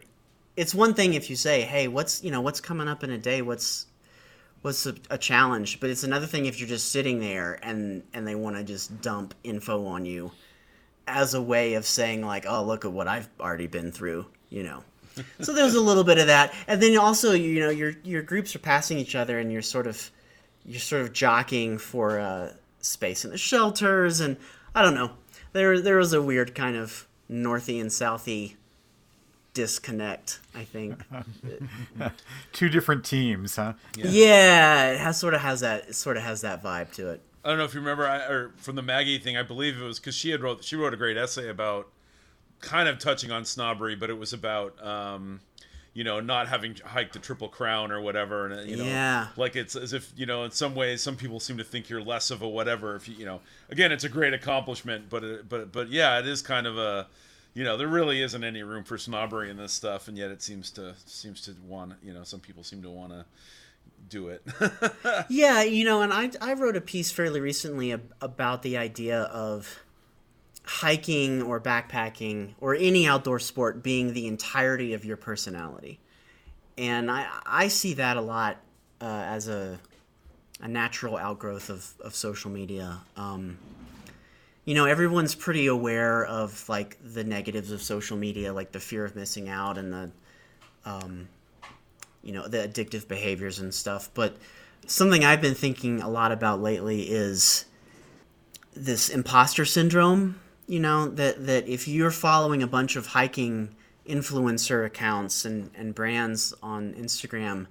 [0.56, 3.18] It's one thing if you say, "Hey, what's you know what's coming up in a
[3.18, 3.40] day?
[3.40, 3.86] What's
[4.62, 8.26] what's a, a challenge?" But it's another thing if you're just sitting there and and
[8.26, 10.30] they want to just dump info on you
[11.06, 14.62] as a way of saying like, "Oh, look at what I've already been through," you
[14.62, 14.84] know.
[15.40, 18.54] so there's a little bit of that, and then also you know your your groups
[18.54, 20.10] are passing each other, and you're sort of
[20.64, 24.36] you're sort of jockeying for uh, space in the shelters, and
[24.74, 25.12] I don't know.
[25.52, 28.56] There there was a weird kind of northy and southy
[29.58, 30.38] disconnect.
[30.54, 31.02] I think.
[32.52, 33.72] Two different teams, huh?
[33.96, 34.92] yeah.
[34.92, 37.20] it has sort of has that sort of has that vibe to it.
[37.44, 39.84] I don't know if you remember, I, or from the Maggie thing, I believe it
[39.84, 41.88] was because she had wrote she wrote a great essay about
[42.60, 45.40] kind of touching on snobbery, but it was about um,
[45.92, 49.28] you know not having hiked the Triple Crown or whatever, and uh, you know, Yeah.
[49.36, 52.02] like it's as if you know in some ways some people seem to think you're
[52.02, 53.40] less of a whatever if you you know
[53.70, 57.06] again it's a great accomplishment, but it, but but yeah, it is kind of a
[57.58, 60.40] you know there really isn't any room for snobbery in this stuff, and yet it
[60.40, 63.24] seems to seems to want you know some people seem to want to
[64.08, 64.46] do it.
[65.28, 69.22] Yeah, you know, and I I wrote a piece fairly recently ab- about the idea
[69.22, 69.80] of
[70.62, 75.98] hiking or backpacking or any outdoor sport being the entirety of your personality,
[76.76, 78.58] and I I see that a lot
[79.00, 79.80] uh, as a
[80.60, 83.00] a natural outgrowth of of social media.
[83.16, 83.58] Um,
[84.68, 89.04] you know, everyone's pretty aware of like the negatives of social media, like the fear
[89.04, 90.10] of missing out and the
[90.84, 91.28] um,
[92.22, 94.10] you know the addictive behaviors and stuff.
[94.12, 94.36] But
[94.86, 97.66] something i've been thinking a lot about lately is
[98.74, 103.74] this imposter syndrome you know that that if you're following a bunch of hiking
[104.08, 107.66] influencer accounts and and brands on instagram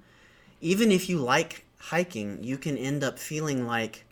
[0.62, 4.06] even if you like hiking you can end up feeling like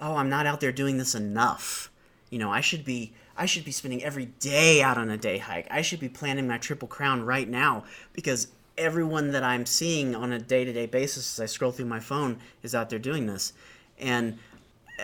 [0.00, 1.90] oh i'm not out there doing this enough
[2.30, 5.38] you know i should be i should be spending every day out on a day
[5.38, 5.66] hike.
[5.70, 10.32] I should be planning my triple crown right now because everyone that i'm seeing on
[10.32, 13.52] a day-to-day basis as i scroll through my phone is out there doing this.
[13.98, 14.38] And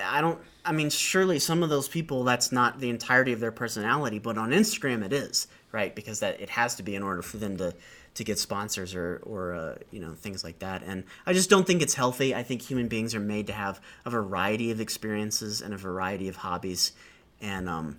[0.04, 3.50] i don't i mean surely some of those people that's not the entirety of their
[3.50, 5.94] personality but on instagram it is right?
[5.94, 7.74] Because that it has to be in order for them to
[8.12, 10.82] to get sponsors or or uh, you know things like that.
[10.84, 12.34] And i just don't think it's healthy.
[12.34, 16.28] I think human beings are made to have a variety of experiences and a variety
[16.28, 16.92] of hobbies
[17.40, 17.98] and um,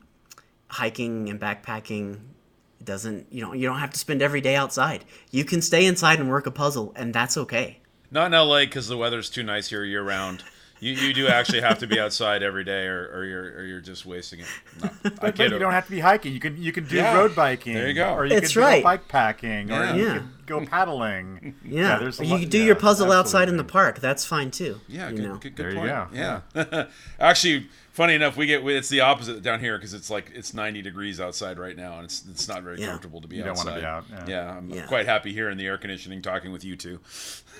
[0.68, 2.20] hiking and backpacking
[2.84, 6.20] doesn't you know you don't have to spend every day outside you can stay inside
[6.20, 7.78] and work a puzzle and that's okay
[8.10, 10.44] Not in LA because the weather's too nice here year round.
[10.80, 13.82] You, you do actually have to be outside every day, or, or you're or you're
[13.82, 14.48] just wasting it.
[14.82, 15.52] No, I But kid.
[15.52, 16.34] you don't have to be hiking.
[16.34, 17.14] You can you can do Yeah.
[17.16, 17.76] road biking.
[17.76, 18.12] There you go.
[18.16, 18.80] Or you It's can right.
[18.82, 19.68] go bike packing.
[19.70, 19.94] Yeah.
[19.94, 20.18] Or you Yeah.
[20.18, 21.54] can go paddling.
[21.64, 24.00] Yeah, there's you lot- can do yeah, your puzzle outside in the park.
[24.00, 24.82] That's fine too.
[24.88, 25.36] Yeah, you good, know.
[25.36, 26.14] good, good There you point.
[26.14, 26.42] go.
[26.66, 26.86] Yeah.
[27.20, 30.82] Actually, funny enough, we get it's the opposite down here because it's like it's 90
[30.82, 32.88] degrees outside right now, and it's it's not very Yeah.
[32.88, 33.84] comfortable to be You don't outside.
[33.84, 34.58] wanna be out, yeah.
[34.58, 34.86] I'm Yeah.
[34.88, 37.00] quite happy here in the air conditioning, talking with you two.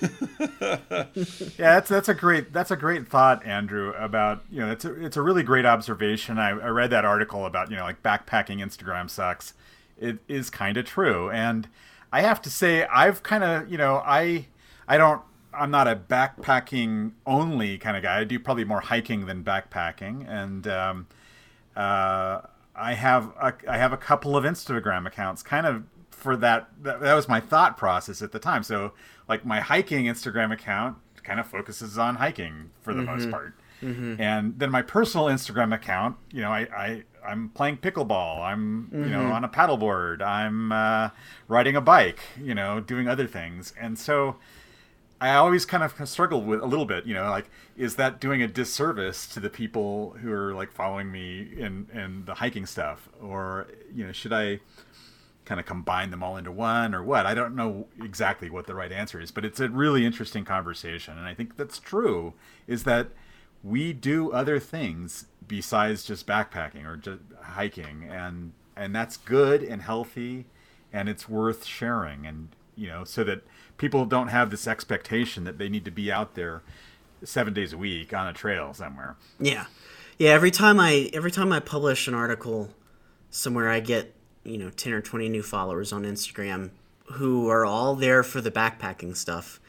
[1.58, 3.92] Yeah, that's that's a great that's a great thought, Andrew.
[3.92, 6.38] About you know, it's a it's a really great observation.
[6.38, 9.54] I, I read that article about you know like backpacking Instagram sucks.
[10.00, 11.68] It is kind of true, and
[12.12, 14.46] I have to say I've kind of you know I
[14.88, 15.22] I don't
[15.54, 18.20] I'm not a backpacking only kind of guy.
[18.20, 21.06] I do probably more hiking than backpacking, and um,
[21.76, 22.40] uh,
[22.74, 27.00] I have a, I have a couple of Instagram accounts, kind of for that, that.
[27.00, 28.62] That was my thought process at the time.
[28.62, 28.92] So,
[29.28, 33.54] like my hiking Instagram account kind of focuses on hiking for the most part,
[34.20, 38.40] and then my personal Instagram account, you know, I, I I'm playing pickleball.
[38.40, 40.22] I'm you know on a paddleboard.
[40.22, 41.10] I'm uh,
[41.48, 42.20] riding a bike.
[42.40, 44.36] You know, doing other things, and so.
[45.22, 48.42] I always kind of struggled with a little bit, you know, like is that doing
[48.42, 53.08] a disservice to the people who are like following me in in the hiking stuff,
[53.22, 54.58] or you know, should I
[55.44, 57.24] kind of combine them all into one, or what?
[57.24, 61.16] I don't know exactly what the right answer is, but it's a really interesting conversation,
[61.16, 62.34] and I think that's true.
[62.66, 63.10] Is that
[63.62, 69.82] we do other things besides just backpacking or just hiking, and and that's good and
[69.82, 70.46] healthy,
[70.92, 73.42] and it's worth sharing, and you know, so that
[73.82, 76.62] people don't have this expectation that they need to be out there
[77.24, 79.16] seven days a week on a trail somewhere.
[79.40, 79.66] Yeah,
[80.18, 80.30] yeah.
[80.30, 82.70] Every time I every time I publish an article
[83.28, 84.14] somewhere, I get
[84.44, 86.70] you know ten or twenty new followers on Instagram
[87.14, 89.60] who are all there for the backpacking stuff,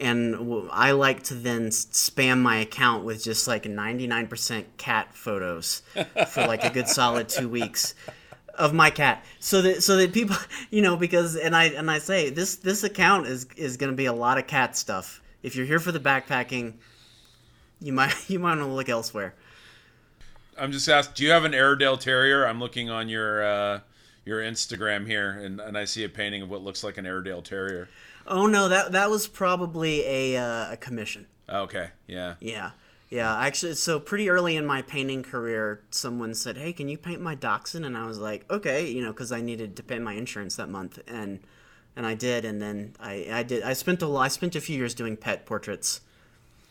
[0.00, 5.14] and I like to then spam my account with just like ninety nine percent cat
[5.14, 5.82] photos
[6.26, 7.94] for like a good solid two weeks
[8.60, 10.36] of my cat so that so that people
[10.70, 13.96] you know because and i and i say this this account is is going to
[13.96, 16.74] be a lot of cat stuff if you're here for the backpacking
[17.80, 19.34] you might you might want to look elsewhere
[20.58, 22.46] I'm just asked, do you have an Airedale Terrier?
[22.46, 23.80] I'm looking on your uh,
[24.26, 27.40] your Instagram here, and, and I see a painting of what looks like an Airedale
[27.40, 27.88] Terrier.
[28.26, 32.34] oh no that that was probably a uh, a commission Okay, yeah.
[32.40, 32.70] yeah
[33.10, 37.20] yeah actually so pretty early in my painting career someone said hey can you paint
[37.20, 40.12] my dachshund and i was like okay you know because i needed to pay my
[40.14, 41.40] insurance that month and
[41.96, 44.76] and i did and then i i did i spent a i spent a few
[44.76, 46.00] years doing pet portraits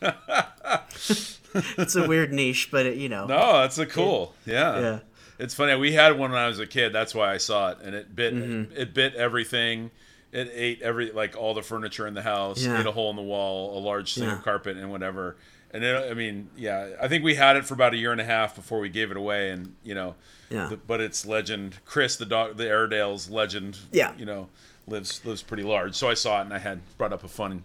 [1.78, 4.34] it's a weird niche but it, you know No, that's a cool.
[4.46, 4.80] Yeah.
[4.80, 4.98] Yeah.
[5.38, 5.74] It's funny.
[5.76, 6.92] We had one when I was a kid.
[6.92, 8.72] That's why I saw it, and it bit Mm-hmm.
[8.76, 9.90] it bit everything.
[10.32, 12.62] It ate every like all the furniture in the house.
[12.64, 12.78] Yeah.
[12.80, 14.36] Ate a hole in the wall, a large thing Yeah.
[14.38, 15.36] of carpet, and whatever.
[15.72, 18.20] And it, I mean, yeah, I think we had it for about a year and
[18.20, 20.16] a half before we gave it away, and you know,
[20.48, 20.66] Yeah.
[20.66, 21.76] the, but it's legend.
[21.84, 23.78] Chris, the dog, the Airedale's legend.
[23.92, 24.12] Yeah.
[24.18, 24.48] you know,
[24.88, 25.94] lives lives pretty large.
[25.94, 27.62] So I saw it, and I had brought up a fun,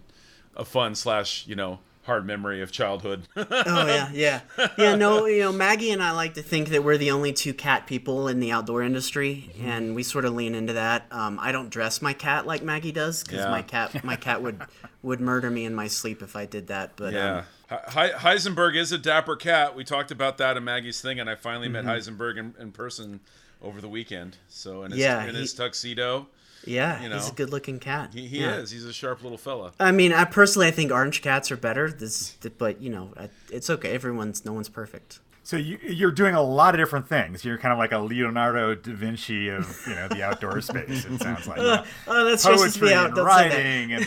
[0.56, 3.28] a fun slash you know hard memory of childhood.
[3.36, 4.40] Oh yeah, yeah,
[4.78, 4.94] yeah.
[4.96, 7.86] No, you know, Maggie and I like to think that we're the only two cat
[7.86, 9.68] people in the outdoor industry, Mm-hmm.
[9.68, 11.06] and we sort of lean into that.
[11.10, 13.50] Um, I don't dress my cat like Maggie does because Yeah.
[13.50, 14.60] my cat, my cat would
[15.02, 16.92] would murder me in my sleep if I did that.
[16.96, 17.44] But Yeah.
[17.70, 19.74] um, He- Heisenberg is a dapper cat.
[19.76, 21.84] We talked about that in Maggie's thing, and I finally Mm-hmm.
[21.86, 23.20] met Heisenberg in, in person
[23.62, 24.36] over the weekend.
[24.48, 26.28] So in his, Yeah, in he- his tuxedo,
[26.66, 28.10] yeah, You he's a good-looking cat.
[28.12, 28.56] he, he Yeah.
[28.56, 28.70] is.
[28.70, 29.72] He's a sharp little fella.
[29.80, 31.90] I mean, I personally I think orange cats are better.
[31.90, 33.12] This, but you know,
[33.50, 33.92] it's okay.
[33.92, 35.20] Everyone's no one's perfect.
[35.42, 37.44] So you, you're doing a lot of different things.
[37.44, 41.04] You're kind of like a Leonardo da Vinci of you know the outdoor space.
[41.04, 43.06] It sounds like you know, Oh, that's just poetry me out.
[43.06, 43.30] and Don't that.
[43.30, 44.04] writing and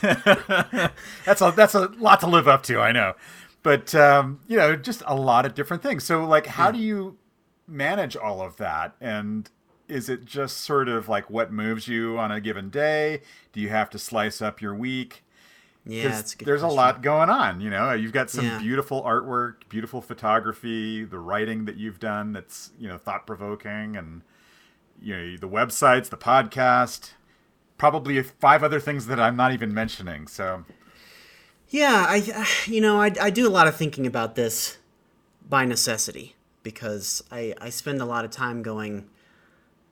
[1.24, 2.80] that's a that's a lot to live up to.
[2.80, 3.14] I know,
[3.62, 6.04] but um, you know, just a lot of different things.
[6.04, 7.16] So like, how do you
[7.66, 8.94] manage all of that?
[9.00, 9.50] And
[9.88, 13.22] is it just sort of like what moves you on a given day?
[13.52, 15.24] Do you have to slice up your week?
[15.86, 16.78] Yeah, that's a good there's question.
[16.78, 17.60] a lot going on.
[17.60, 18.58] You know, you've got some Yeah.
[18.58, 24.22] beautiful artwork, beautiful photography, the writing that you've done that's you know thought provoking, and
[25.00, 27.12] you know the websites, the podcast,
[27.78, 30.26] probably five other things that I'm not even mentioning.
[30.26, 30.64] So
[31.68, 34.78] Yeah, I, you know, I, I do a lot of thinking about this
[35.48, 39.08] by necessity because I, I spend a lot of time going,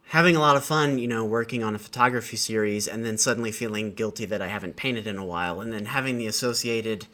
[0.09, 3.51] having a lot of fun, you know, working on a photography series and then suddenly
[3.51, 7.07] feeling guilty that I haven't painted in a while and then having the associated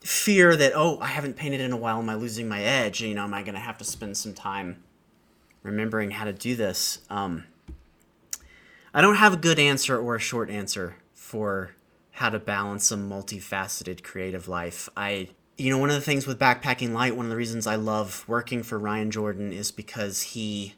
[0.00, 1.98] fear that, oh, I haven't painted in a while.
[1.98, 3.00] Am I losing my edge?
[3.00, 4.82] You know, am I going to have to spend some time
[5.62, 7.00] remembering how to do this?
[7.08, 7.44] Um,
[8.92, 11.74] I don't have a good answer or a short answer for
[12.10, 14.88] how to balance a multifaceted creative life.
[14.96, 17.76] I you know, one of the things with backpacking light, one of the reasons I
[17.76, 20.74] love working for Ryan Jordan is because he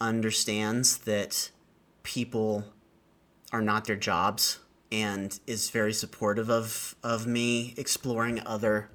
[0.00, 1.50] understands that
[2.02, 2.64] people
[3.52, 4.58] are not their jobs
[4.90, 8.90] and is very supportive of of me exploring other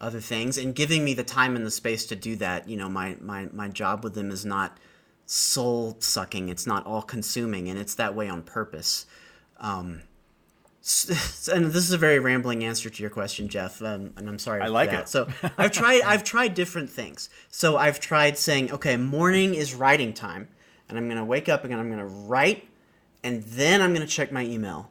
[0.00, 2.68] other things and giving me the time and the space to do that.
[2.68, 4.78] You know, my my my job with them is not
[5.26, 6.48] soul sucking.
[6.48, 9.06] It's not all consuming, and it's that way on purpose.
[9.58, 10.02] Um,
[11.52, 13.82] and this is a very rambling answer to your question, Jeff.
[13.82, 14.62] Um, and I'm sorry.
[14.62, 15.02] I like that.
[15.02, 15.08] it.
[15.08, 15.28] So
[15.58, 16.02] I've tried.
[16.02, 17.28] I've tried different things.
[17.50, 20.46] So I've tried saying, okay, morning is writing time,
[20.88, 22.68] and I'm gonna wake up and I'm gonna write,
[23.24, 24.90] and then I'm gonna check my email.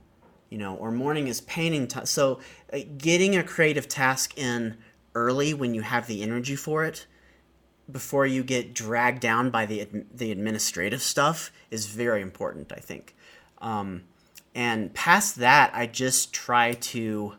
[0.50, 2.06] You know, or morning is painting time.
[2.06, 2.42] So
[2.74, 4.78] uh, getting a creative task in
[5.14, 7.08] early when you have the energy for it
[7.90, 12.80] before you get dragged down by the ad- the administrative stuff is very important, I
[12.80, 13.16] think.
[13.60, 14.04] Um,
[14.56, 17.36] and past that, I just try to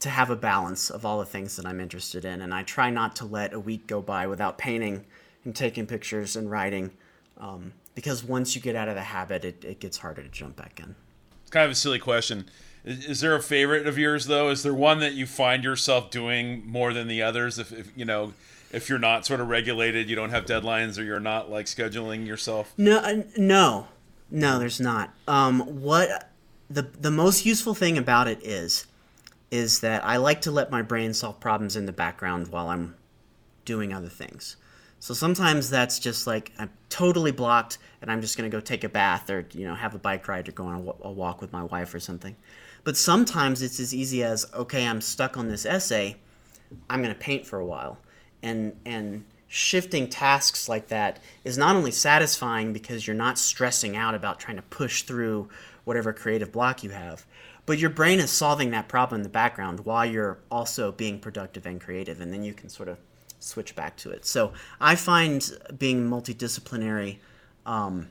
[0.00, 2.90] to have a balance of all the things that I'm interested in, and I try
[2.90, 5.04] not to let a week go by without painting
[5.44, 6.90] and taking pictures and writing,
[7.38, 10.56] um, because once you get out of the habit, it, it gets harder to jump
[10.56, 10.94] back in.
[11.42, 12.50] It's kind of a silly question.
[12.84, 14.50] Is, is there a favorite of yours though?
[14.50, 17.58] Is there one that you find yourself doing more than the others?
[17.58, 18.34] If, if you know,
[18.72, 22.26] if you're not sort of regulated, you don't have deadlines, or you're not like scheduling
[22.26, 22.74] yourself.
[22.76, 23.88] No, uh, no,
[24.30, 24.58] no.
[24.58, 25.14] There's not.
[25.28, 26.30] Um, what
[26.74, 28.86] the the most useful thing about it is,
[29.50, 32.96] is that I like to let my brain solve problems in the background while I'm
[33.64, 34.56] doing other things.
[34.98, 38.88] So sometimes that's just like I'm totally blocked, and I'm just gonna go take a
[38.88, 41.52] bath or you know have a bike ride or go on a, a walk with
[41.52, 42.36] my wife or something.
[42.82, 46.16] But sometimes it's as easy as okay, I'm stuck on this essay.
[46.90, 47.98] I'm going to paint for a while.
[48.42, 54.14] And and shifting tasks like that is not only satisfying because you're not stressing out
[54.14, 55.48] about trying to push through
[55.84, 57.26] whatever creative block you have,
[57.66, 61.66] but your brain is solving that problem in the background while you're also being productive
[61.66, 62.98] and creative and then you can sort of
[63.40, 64.24] switch back to it.
[64.24, 67.18] So, I find being multidisciplinary
[67.66, 68.08] um,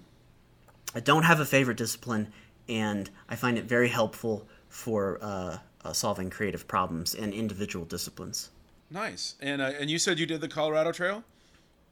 [0.95, 2.31] I don't have a favorite discipline,
[2.69, 8.49] and I find it very helpful for uh, uh, solving creative problems in individual disciplines.
[8.91, 9.35] Nice.
[9.41, 11.23] And uh, and you said you did the Colorado Trail.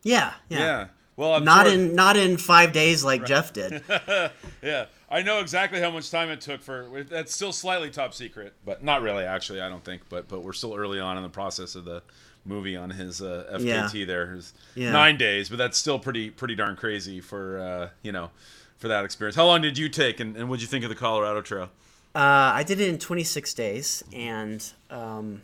[0.04, 0.60] Yeah, yeah.
[0.60, 0.88] Yeah.
[1.16, 3.84] Well, I'm Not sure- in not in five days like Jeff did.
[4.62, 7.04] Yeah, I know exactly how much time it took for.
[7.04, 9.26] That's still slightly top secret, but not really.
[9.26, 10.04] Actually, I don't think.
[10.10, 12.02] But but we're still early on in the process of the
[12.46, 14.08] movie on his uh, FKT.
[14.08, 14.92] There, His Yeah.
[14.92, 18.32] nine days, but that's still pretty pretty darn crazy for uh, you know
[18.78, 19.36] for that experience.
[19.36, 21.70] How long did you take, and, and what'd you think of the Colorado Trail?
[22.16, 25.42] Uh, I did it in 26 days, and um,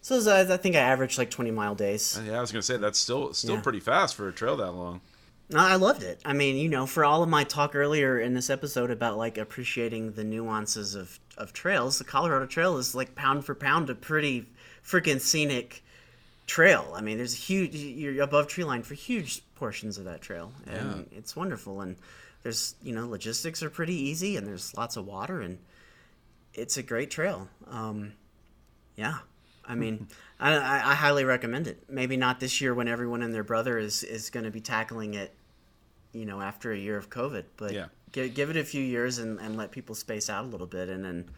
[0.00, 2.18] so was, I I think I averaged like 20 mile days.
[2.26, 3.60] Yeah, I was gonna say that's still still Yeah.
[3.60, 5.00] pretty fast for a trail that long.
[5.54, 6.20] I loved it.
[6.24, 9.38] I mean, you know, for all of my talk earlier in this episode about like
[9.38, 13.94] appreciating the nuances of, of trails, the Colorado Trail is like pound for pound a
[13.94, 14.46] pretty
[14.84, 15.82] freaking scenic
[16.46, 16.92] trail.
[16.94, 20.52] I mean, there's a huge, you're above tree line for huge portions of that trail.
[20.66, 21.80] And it's wonderful.
[21.80, 21.96] And
[22.42, 25.58] there's, you know, logistics are pretty easy and there's lots of water and
[26.54, 27.48] it's a great trail.
[27.68, 28.12] Um,
[28.96, 29.18] yeah.
[29.64, 30.08] I mean,
[30.40, 31.84] I, I I highly recommend it.
[31.88, 35.14] Maybe not this year when everyone and their brother is, is going to be tackling
[35.14, 35.32] it
[36.12, 37.44] you know, after a year of COVID.
[37.56, 37.86] But Yeah.
[38.12, 40.88] give, give it a few years and, and let people space out a little bit,
[40.88, 41.28] and then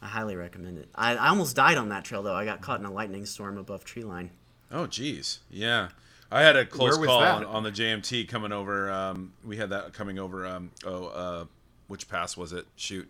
[0.00, 0.88] I highly recommend it.
[0.94, 2.34] I, I almost died on that trail though.
[2.34, 4.30] I got caught in a lightning storm above tree line.
[4.70, 5.88] Oh, geez, yeah.
[6.30, 8.90] I had a close call on, on the JMT coming over.
[8.90, 10.46] Um, we had that coming over.
[10.46, 11.44] Um, oh, uh,
[11.88, 12.64] which pass was it?
[12.74, 13.06] Shoot,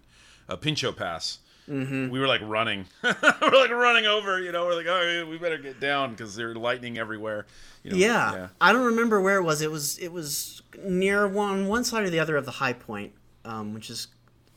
[0.49, 1.39] uh, Pinchot Pass.
[1.69, 2.11] Mm-hmm.
[2.11, 2.87] We were like running.
[3.03, 4.41] we're like running over.
[4.41, 7.47] You know, we're like, oh, we better get down because there's lightning everywhere.
[7.83, 8.49] You know, Yeah.
[8.61, 9.63] I don't remember where it was.
[9.63, 13.13] It was it was near one one side or the other of the high point,
[13.45, 14.09] um, which is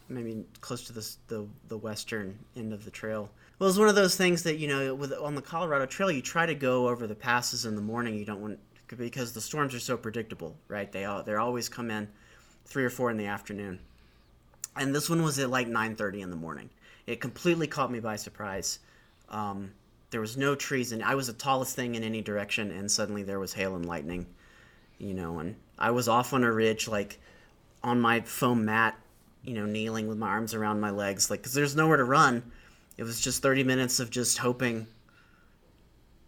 [0.09, 3.29] maybe close to the, the the western end of the trail.
[3.59, 6.21] Well, it's one of those things that you know, with on the Colorado Trail, you
[6.21, 8.15] try to go over the passes in the morning.
[8.17, 8.59] You don't want
[8.97, 10.91] because the storms are so predictable, right?
[10.91, 12.07] They all they always come in
[12.65, 13.79] three or four in the afternoon,
[14.75, 16.69] and this one was at like nine thirty in the morning.
[17.07, 18.79] It completely caught me by surprise.
[19.29, 19.71] Um,
[20.09, 23.23] there was no trees, and I was the tallest thing in any direction, and suddenly
[23.23, 24.25] there was hail and lightning.
[24.97, 27.19] You know, and I was off on a ridge, like
[27.83, 28.97] on my foam mat,
[29.43, 32.51] you know, kneeling with my arms around my legs, like because there's nowhere to run.
[32.97, 34.87] It was just 30 minutes of just hoping,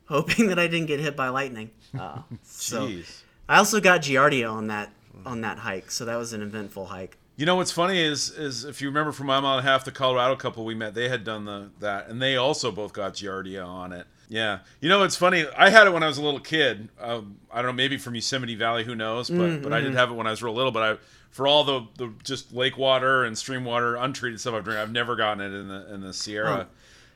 [0.07, 1.71] hoping that I didn't get hit by lightning.
[1.97, 3.21] Uh, so Jeez.
[3.47, 4.91] I also got Giardia on that
[5.25, 7.17] on that hike, so that was an eventful hike.
[7.37, 9.85] You know what's funny is is if you remember from my mile and a half,
[9.85, 13.13] the Colorado couple we met, they had done the that, and they also both got
[13.13, 14.07] Giardia on it.
[14.27, 15.45] Yeah, you know it's funny.
[15.55, 16.89] I had it when I was a little kid.
[16.99, 19.29] Um, I don't know, maybe from Yosemite Valley, who knows?
[19.29, 20.71] But but I did have it when I was real little.
[20.71, 20.97] But I
[21.29, 24.91] for all the the just lake water and stream water, untreated stuff I've drank, I've
[24.91, 26.67] never gotten it in the in the Sierra.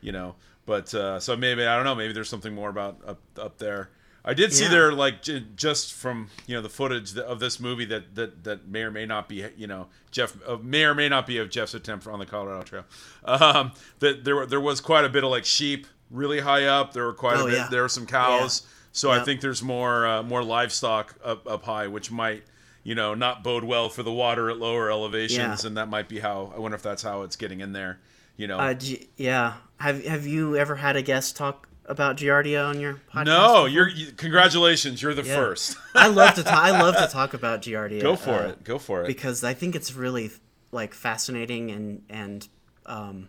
[0.01, 0.35] You know,
[0.67, 1.95] but uh, so maybe I don't know.
[1.95, 3.89] Maybe there's something more about up up there.
[4.23, 4.69] I did see Yeah.
[4.69, 8.67] there like j- just from you know the footage of this movie that that that
[8.67, 11.49] may or may not be you know Jeff uh, may or may not be of
[11.49, 12.85] Jeff's attempt on the Colorado Trail.
[13.25, 16.93] Um, that there there was quite a bit of like sheep really high up.
[16.93, 17.53] There were quite Oh, a bit.
[17.55, 17.67] yeah.
[17.71, 18.61] There were some cows.
[18.91, 22.43] So I think there's more uh, more livestock up up high, which might
[22.83, 25.67] you know not bode well for the water at lower elevations, Yeah.
[25.67, 27.99] and that might be how I wonder if that's how it's getting in there.
[28.37, 29.53] You know, Uh, G- yeah.
[29.77, 33.25] Have Have you ever had a guest talk about Giardia on your podcast?
[33.25, 35.35] no, you're you, congratulations, you're the Yeah.
[35.35, 35.77] first.
[35.95, 36.43] I love to.
[36.43, 38.01] Ta- I love to talk about Giardia.
[38.01, 38.63] Go for uh, it.
[38.63, 39.07] Go for it.
[39.07, 40.31] because I think it's really
[40.71, 42.47] like fascinating and and
[42.85, 43.27] um,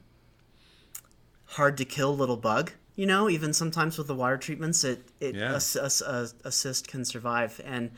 [1.47, 2.73] hard to kill little bug.
[2.95, 5.55] You know, even sometimes with the water treatments, it it Yeah.
[5.55, 7.61] ass- uh, assist can survive.
[7.65, 7.91] And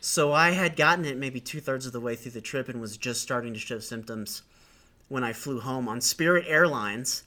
[0.00, 2.80] so I had gotten it maybe two thirds of the way through the trip and
[2.80, 4.42] was just starting to show symptoms
[5.08, 7.22] when I flew home on Spirit Airlines.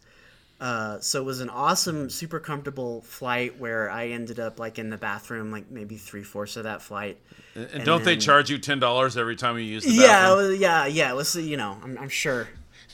[0.64, 4.90] Uh, so it was an awesome, super comfortable flight where I ended up like in
[4.90, 7.18] the bathroom, like maybe three fourths of that flight.
[7.54, 10.62] and, and don't they charge you ten dollars every time you use the Yeah, bathroom?
[10.62, 11.12] yeah, yeah.
[11.12, 12.48] It was you know, I'm, I'm sure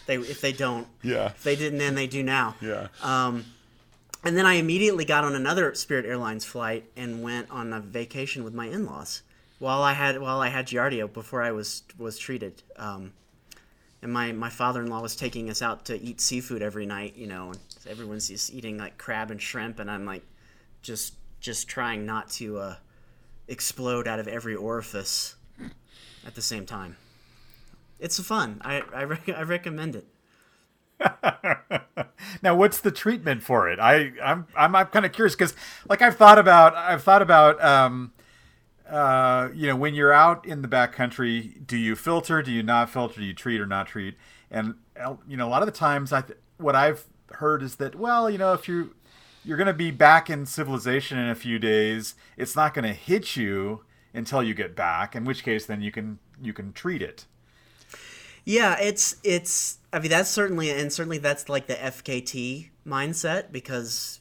[0.08, 1.28] they if they don't, Yeah.
[1.28, 2.56] if they didn't, then they do now.
[2.60, 2.88] Yeah.
[3.04, 3.46] Um,
[4.24, 8.44] and then I immediately got on another Spirit Airlines flight and went on a vacation
[8.44, 9.22] with my in-laws
[9.60, 12.64] while I had while I had Giardia before I was was treated.
[12.78, 13.14] Um,
[14.02, 17.50] and my, my father-in-law was taking us out to eat seafood every night, you know,
[17.50, 20.24] and everyone's just eating like crab and shrimp, and I'm like,
[20.82, 22.76] just just trying not to uh,
[23.48, 25.36] explode out of every orifice
[26.26, 26.98] at the same time.
[28.00, 28.62] It's fun.
[28.64, 30.08] I I, I recommend it.
[32.42, 33.80] Now, what's the treatment for it?
[33.80, 35.56] I I'm I'm, I'm kind of curious because
[35.88, 38.12] like I've thought about I've thought about um
[38.90, 42.42] uh you know when you're out in the backcountry, do you filter?
[42.42, 43.20] Do you not filter?
[43.20, 44.16] Do you treat or not treat?
[44.52, 44.76] And
[45.28, 48.30] you know a lot of the times I th- what I've heard is that well
[48.30, 48.96] you know if you
[49.44, 52.94] you're going to be back in civilization in a few days, it's not going to
[52.94, 53.84] hit you
[54.14, 55.16] until you get back.
[55.16, 57.26] In which case, then you can you can treat it.
[58.46, 59.78] Yeah, it's it's.
[59.92, 64.19] I mean, that's certainly and certainly that's like the FKT mindset because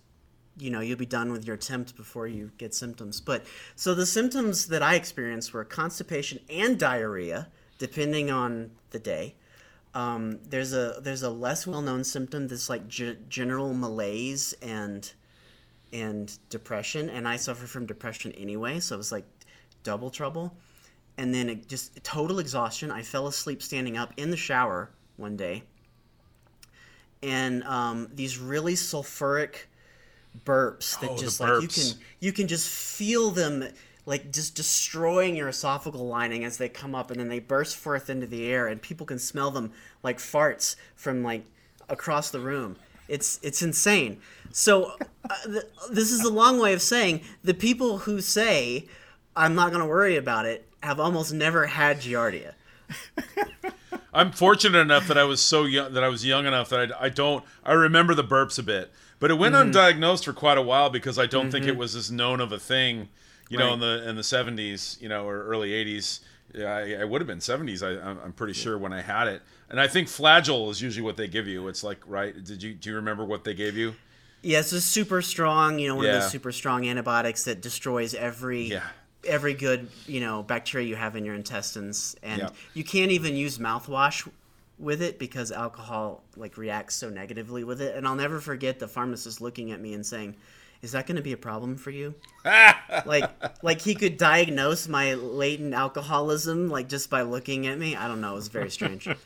[0.58, 3.20] you know you'll be done with your attempt before you get symptoms.
[3.20, 3.44] But
[3.76, 7.48] so the symptoms that I experienced were constipation and diarrhea,
[7.78, 9.34] depending on the day.
[9.94, 15.10] Um, there's a there's a less well known symptom that's like ge- general malaise and
[15.92, 19.24] and depression, and I suffer from depression anyway, so it was like
[19.82, 20.54] double trouble.
[21.16, 22.90] And then it just total exhaustion.
[22.90, 25.64] I fell asleep standing up in the shower one day,
[27.22, 29.66] and um, these really sulfuric
[30.44, 31.84] burps that Oh, just like you can
[32.20, 33.64] you can just feel them
[34.06, 38.08] like just destroying your esophageal lining as they come up and then they burst forth
[38.08, 39.70] into the air and people can smell them
[40.02, 41.44] like farts from like
[41.88, 42.76] across the room.
[43.08, 44.20] It's it's insane.
[44.50, 44.94] So
[45.28, 48.86] uh, th- this is a long way of saying the people who say
[49.36, 52.52] i'm not going to worry about it have almost never had giardia.
[54.12, 57.06] I'm fortunate enough that I was so young that I was young enough that I,
[57.06, 58.90] I don't I remember the burps a bit,
[59.20, 59.70] but it went Mm-hmm.
[59.70, 62.58] undiagnosed for quite a while because I don't think it was as known of a
[62.58, 63.08] thing,
[63.48, 66.20] you know, in the in the 70s, you know, or early 80s.
[66.54, 67.82] Yeah, I, I would have been 70s.
[67.82, 71.04] I, I'm- I'm pretty sure when I had it, and I think Flagyl is usually
[71.04, 71.68] what they give you.
[71.68, 72.32] It's like right.
[72.42, 73.94] Did you do you remember what they gave you?
[74.40, 78.14] yeah it's a super strong you know one of those super strong antibiotics that destroys
[78.14, 78.84] every Yeah.
[79.26, 82.50] every good you know bacteria you have in your intestines and Yeah.
[82.72, 84.28] you can't even use mouthwash
[84.78, 87.96] with it because alcohol like reacts so negatively with it.
[87.96, 90.36] And i'll never forget the pharmacist looking at me and saying
[90.80, 92.14] is that going to be a problem for you?
[93.04, 93.30] Like
[93.62, 97.94] like he could diagnose my latent alcoholism like just by looking at me.
[97.94, 98.32] I don't know.
[98.32, 99.08] It was very strange.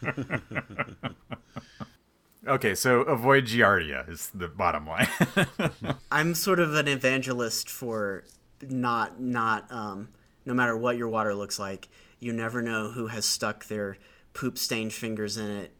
[2.46, 5.07] Okay, so avoid giardia is the bottom line.
[6.11, 8.24] i'm sort of an evangelist for
[8.68, 10.09] not not um
[10.44, 11.88] no matter what your water looks like
[12.18, 13.96] you never know who has stuck their
[14.34, 15.72] poop stained fingers in it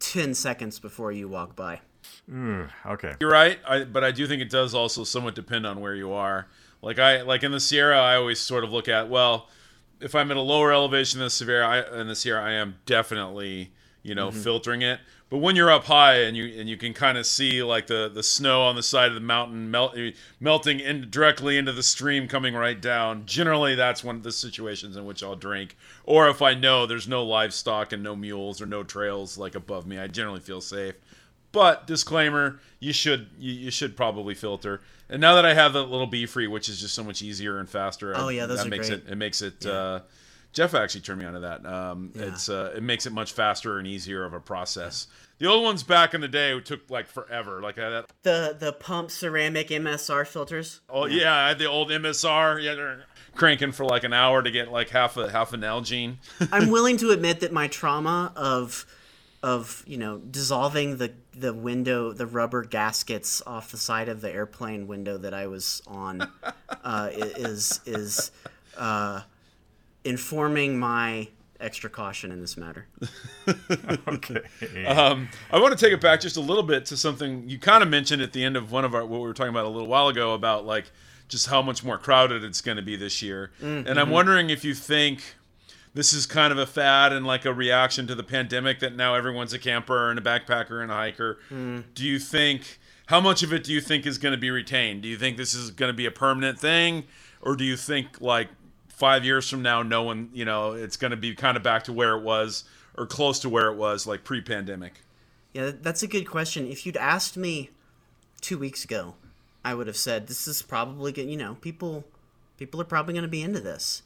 [0.00, 1.80] 10 seconds before you walk by
[2.30, 3.14] Mm, okay.
[3.20, 6.12] You're right, I, but I do think it does also somewhat depend on where you
[6.12, 6.48] are.
[6.80, 9.48] Like I like in the Sierra, I always sort of look at well,
[10.00, 12.76] if I'm at a lower elevation in the Sierra, I, in the Sierra, I am
[12.86, 13.72] definitely
[14.02, 15.00] you know filtering it.
[15.32, 18.10] But when you're up high and you and you can kind of see like the
[18.12, 19.96] the snow on the side of the mountain melt,
[20.38, 23.24] melting in directly into the stream coming right down.
[23.24, 25.74] Generally, that's one of the situations in which I'll drink.
[26.04, 29.86] Or if I know there's no livestock and no mules or no trails like above
[29.86, 30.96] me, I generally feel safe.
[31.50, 34.82] But disclaimer, you should you, you should probably filter.
[35.08, 37.66] And now that I have the little BeFree, which is just so much easier and
[37.70, 39.00] faster, Oh, yeah, those that are makes great.
[39.06, 39.64] it it makes it.
[39.64, 40.00] Uh,
[40.52, 41.64] Jeff actually turned me onto that.
[41.64, 42.26] Um, Yeah.
[42.26, 45.06] It's uh, it makes it much faster and easier of a process.
[45.38, 47.60] The old ones back in the day took like forever.
[47.60, 50.80] Like I had, The the pump ceramic MSR filters.
[50.88, 52.62] oh yeah, I had the old MSR.
[52.62, 56.16] Yeah, they're cranking for like an hour to get like half a half an Nalgene.
[56.52, 58.84] I'm willing to admit that my trauma of
[59.42, 64.30] of you know dissolving the the window the rubber gaskets off the side of the
[64.30, 66.30] airplane window that I was on
[66.84, 68.30] uh, is is
[68.76, 69.22] uh,
[70.04, 71.28] informing my
[71.60, 72.86] extra caution in this matter.
[74.06, 74.40] Okay.
[74.86, 77.82] Um, I want to take it back just a little bit to something you kind
[77.82, 79.68] of mentioned at the end of one of our what we were talking about a
[79.68, 80.92] little while ago about like
[81.28, 83.50] just how much more crowded it's going to be this year.
[83.60, 85.22] And I'm wondering if you think
[85.94, 89.14] this is kind of a fad and like a reaction to the pandemic that now
[89.14, 91.38] everyone's a camper and a backpacker and a hiker.
[91.50, 95.02] Do you think how much of it do you think is going to be retained?
[95.02, 97.04] Do you think this is going to be a permanent thing
[97.40, 98.48] or do you think like
[99.02, 101.82] 5 years from now no one, you know, it's going to be kind of back
[101.82, 102.62] to where it was
[102.96, 105.00] or close to where it was like pre-pandemic?
[105.52, 106.68] Yeah, that's a good question.
[106.68, 107.70] If you'd asked me
[108.40, 109.16] two weeks ago,
[109.64, 111.28] I would have said this is probably good.
[111.28, 112.04] You know, people
[112.58, 114.04] people are probably going to be into this.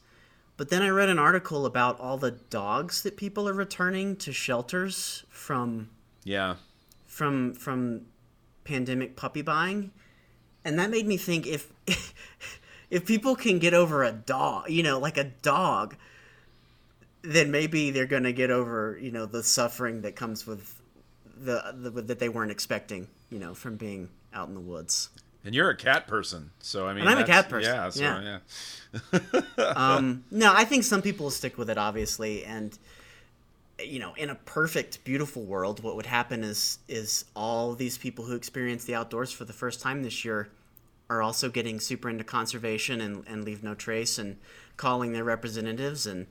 [0.57, 4.33] But then I read an article about all the dogs that people are returning to
[4.33, 5.89] shelters from
[6.23, 6.55] Yeah.
[7.05, 8.07] from from
[8.63, 9.91] pandemic puppy buying,
[10.65, 11.71] and that made me think if
[12.89, 15.95] if people can get over a dog, you know, like a dog,
[17.21, 20.81] then maybe they're going to get over you know the suffering that comes with
[21.37, 25.09] the, the that they weren't expecting, you know, from being out in the woods.
[25.45, 28.01] And you're a cat person, so I mean, And I'm a cat person, Yeah, so
[28.03, 28.39] yeah.
[29.13, 29.41] yeah.
[29.75, 32.77] Um, no, I think some people will stick with it, obviously, and
[33.79, 38.25] you know, in a perfect, beautiful world, what would happen is is all these people
[38.25, 40.49] who experience the outdoors for the first time this year
[41.09, 44.37] are also getting super into conservation and, and leave no trace and
[44.75, 46.27] calling their representatives and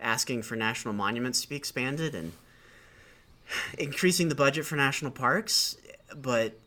[0.00, 2.32] asking for national monuments to be expanded and
[3.78, 5.76] increasing the budget for national parks
[6.14, 6.58] but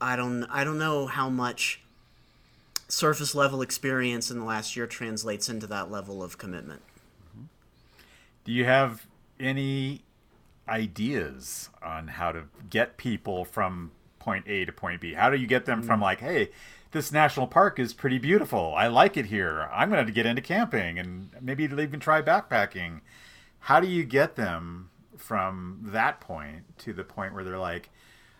[0.00, 1.80] I don't I don't know how much
[2.88, 6.82] surface level experience in the last year translates into that level of commitment.
[7.30, 7.44] Mm-hmm.
[8.44, 9.06] Do you have
[9.38, 10.02] any
[10.68, 13.90] ideas on how to get people from
[14.28, 15.14] point A to point B?
[15.14, 16.50] How do you get them from like, hey,
[16.90, 18.74] this national park is pretty beautiful.
[18.76, 19.68] I like it here.
[19.72, 23.00] I'm going to get into camping and maybe even try backpacking.
[23.60, 27.90] How do you get them from that point to the point where they're like,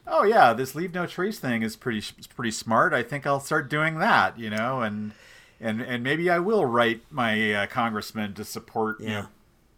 [0.07, 2.03] oh yeah, this leave no trace thing is pretty
[2.35, 2.93] pretty smart.
[2.93, 5.13] I think I'll start doing that, you know, and
[5.61, 9.21] and and maybe I will write my uh, congressman to support you Yeah.
[9.23, 9.27] know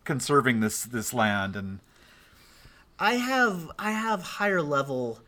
[0.05, 1.79] conserving this this land and
[2.99, 5.21] I have I have higher level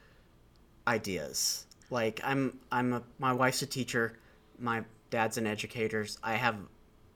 [0.87, 1.67] ideas.
[1.91, 4.19] Like I'm I'm a my wife's a teacher,
[4.59, 6.07] my dad's an educator.
[6.23, 6.57] I have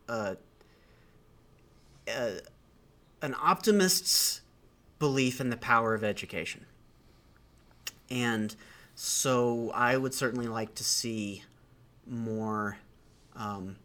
[0.08, 0.36] a,
[2.08, 2.40] a
[3.22, 4.42] an optimist's
[4.98, 6.66] belief in the power of education.
[8.10, 8.54] And
[8.94, 11.42] so I would certainly like to see
[12.06, 12.78] more
[13.34, 13.76] um,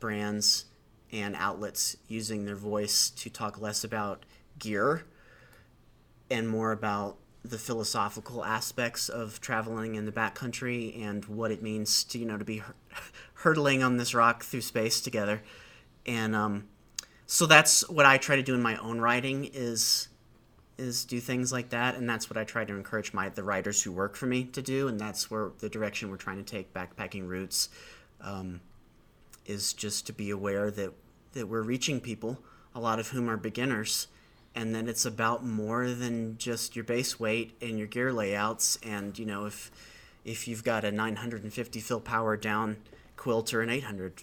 [0.00, 0.66] brands
[1.12, 4.24] and outlets using their voice to talk less about
[4.58, 5.04] gear
[6.30, 7.16] and more about
[7.50, 12.36] the philosophical aspects of traveling in the backcountry and what it means to you know
[12.36, 12.74] to be hur-
[13.34, 15.42] hurtling on this rock through space together.
[16.06, 16.68] And um,
[17.26, 20.08] so that's what i try to do in my own writing is
[20.78, 21.94] is do things like that.
[21.94, 24.62] And that's what i try to encourage my the writers who work for me to
[24.62, 24.88] do.
[24.88, 27.68] And that's where the direction we're trying to take backpacking routes
[28.20, 28.60] um,
[29.44, 30.92] is just to be aware that
[31.32, 32.38] that we're reaching people
[32.74, 34.08] a lot of whom are beginners
[34.56, 39.16] and then it's about more than just your base weight and your gear layouts and
[39.18, 39.70] you know if
[40.24, 42.78] if you've got a 950 fill power down
[43.16, 44.22] quilt or an 800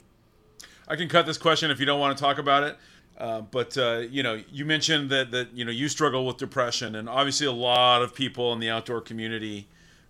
[0.88, 2.78] I can cut this question if you don't want to talk about it.
[3.18, 6.96] Uh, but uh, you know, you mentioned that that you know you struggle with depression,
[6.96, 9.68] and obviously a lot of people in the outdoor community,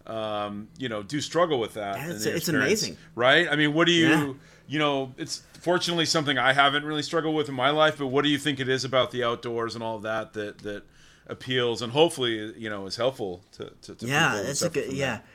[0.07, 1.97] um, you know, do struggle with that.
[1.97, 2.97] Yeah, it's- it's amazing.
[3.13, 3.47] right?
[3.51, 4.33] I mean, what do you, Yeah.
[4.67, 7.97] You know, it's fortunately something I haven't really struggled with in my life.
[7.97, 10.83] But what do you think it is about the outdoors and all that that that
[11.27, 14.91] appeals and hopefully you know is helpful to to, to yeah people it's a good
[14.91, 15.25] yeah that?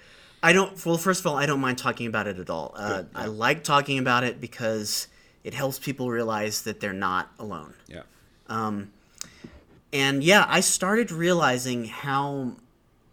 [0.43, 3.05] i don't well first of all i don't mind talking about it at all uh,
[3.15, 5.09] i like talking about it because
[5.45, 8.03] it helps people realize that they're not alone Yeah.
[8.49, 8.93] Um,
[9.91, 12.57] and yeah i started realizing how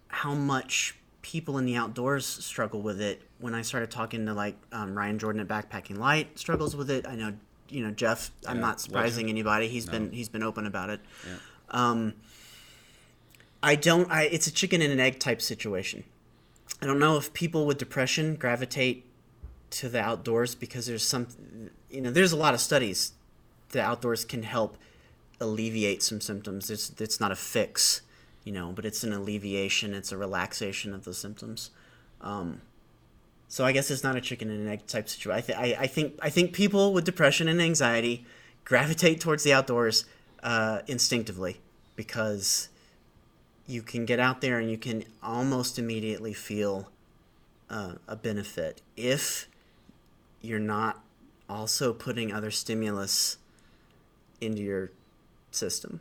[0.10, 4.58] how much people in the outdoors struggle with it when i started talking to like
[4.74, 7.34] um, ryan jordan at backpacking light struggles with it i know
[7.70, 11.00] you know jeff i'm not surprising anybody he's been he's been open about it
[11.70, 12.14] um,
[13.66, 14.10] I don't.
[14.12, 16.04] I it's a chicken and an egg type situation.
[16.82, 19.06] I don't know if people with depression gravitate
[19.72, 21.28] to the outdoors because there's some,
[21.90, 23.14] you know, there's a lot of studies.
[23.70, 24.78] The outdoors can help
[25.42, 26.70] alleviate some symptoms.
[26.70, 28.02] It's it's not a fix,
[28.44, 29.96] you know, but it's an alleviation.
[29.96, 31.72] It's a relaxation of the symptoms.
[32.22, 32.62] Um,
[33.48, 35.38] so I guess it's not a chicken and an egg type situation.
[35.38, 38.26] I, th- I, I think I think people with depression and anxiety
[38.64, 40.06] gravitate towards the outdoors
[40.44, 41.60] uh, instinctively
[41.96, 42.70] because
[43.68, 46.90] you can get out there and you can almost immediately feel
[47.70, 49.48] uh, a benefit if
[50.42, 51.02] you're not
[51.50, 53.38] also putting other stimulus
[54.42, 54.92] into your
[55.52, 56.00] system.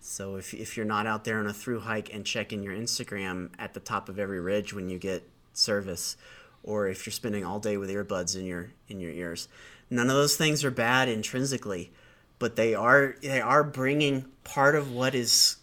[0.00, 3.50] So if, if you're not out there on a through hike and checking your Instagram
[3.58, 6.16] at the top of every ridge when you get service,
[6.64, 9.48] or if you're spending all day with earbuds in your in your ears,
[9.90, 11.92] none of those things are bad intrinsically,
[12.38, 15.56] but they are they are bringing part of what is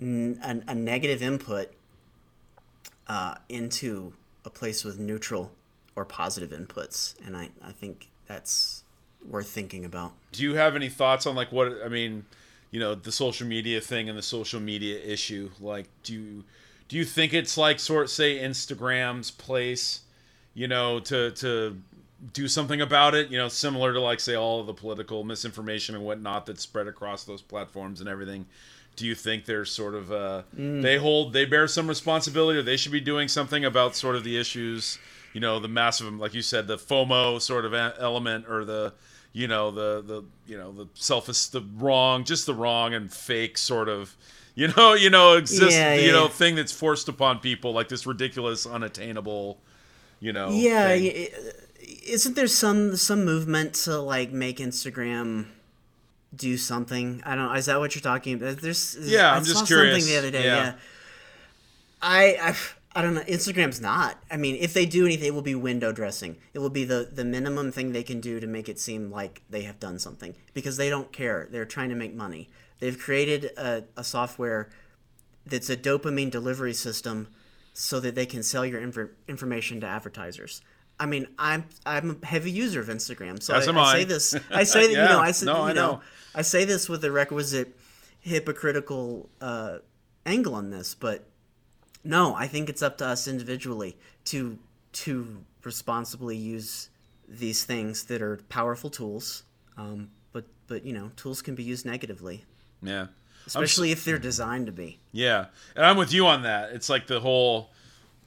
[0.00, 1.72] a negative input
[3.06, 4.12] uh, into
[4.44, 5.52] a place with neutral
[5.96, 8.84] or positive inputs, and I, I think that's
[9.26, 10.12] worth thinking about.
[10.32, 12.24] Do you have any thoughts on like what I mean,
[12.70, 15.50] you know, the social media thing and the social media issue?
[15.60, 16.44] Like, do you
[16.88, 20.00] do you think it's like sort say Instagram's place,
[20.54, 21.76] you know, to to
[22.32, 23.30] do something about it?
[23.30, 26.86] You know, similar to like say all of the political misinformation and whatnot that's spread
[26.86, 28.46] across those platforms and everything.
[28.96, 32.76] Do you think there's sort of uh, they hold they bear some responsibility or they
[32.76, 34.98] should be doing something about sort of the issues?
[35.32, 38.92] You know, the massive, like you said, the FOMO sort of element or the
[39.32, 43.58] you know the the you know the self the wrong just the wrong and fake
[43.58, 44.14] sort of
[44.54, 47.88] you know you know exist Yeah, you yeah, know thing that's forced upon people like
[47.88, 49.58] this ridiculous unattainable
[50.24, 51.28] you know Yeah, thing.
[52.16, 55.46] isn't there some some movement to like make Instagram
[56.34, 57.22] do something?
[57.24, 57.54] I don't.
[57.56, 58.56] Is that what you're talking about?
[58.58, 58.96] There's.
[59.00, 59.94] Yeah, I I'm just saw curious.
[59.98, 60.44] Something the other day.
[60.44, 60.64] Yeah.
[60.64, 60.74] Yeah.
[62.02, 62.56] I I
[62.96, 63.22] I don't know.
[63.22, 64.22] Instagram's not.
[64.30, 66.36] I mean, if they do anything, it will be window dressing.
[66.52, 69.42] It will be the the minimum thing they can do to make it seem like
[69.50, 71.48] they have done something because they don't care.
[71.50, 72.48] They're trying to make money.
[72.80, 74.70] They've created a, a software
[75.46, 77.28] that's a dopamine delivery system
[77.74, 80.62] so that they can sell your infor- information to advertisers.
[80.98, 83.92] I mean, I'm I'm a heavy user of Instagram, so I, I I.
[83.98, 84.34] say this.
[84.50, 85.02] I say that Yeah.
[85.02, 86.00] you know I say No, you I know, know.
[86.34, 87.76] I say this with the requisite
[88.20, 89.78] hypocritical uh,
[90.24, 91.26] angle on this, but
[92.04, 93.96] no, I think it's up to us individually
[94.26, 94.58] to
[94.92, 96.88] to responsibly use
[97.28, 99.42] these things that are powerful tools.
[99.76, 102.44] Um, but but you know, tools can be used negatively,
[102.82, 103.06] yeah
[103.46, 104.98] Especially if they're designed to be.
[105.12, 106.72] Yeah, and I'm with you on that.
[106.72, 107.70] It's like the whole,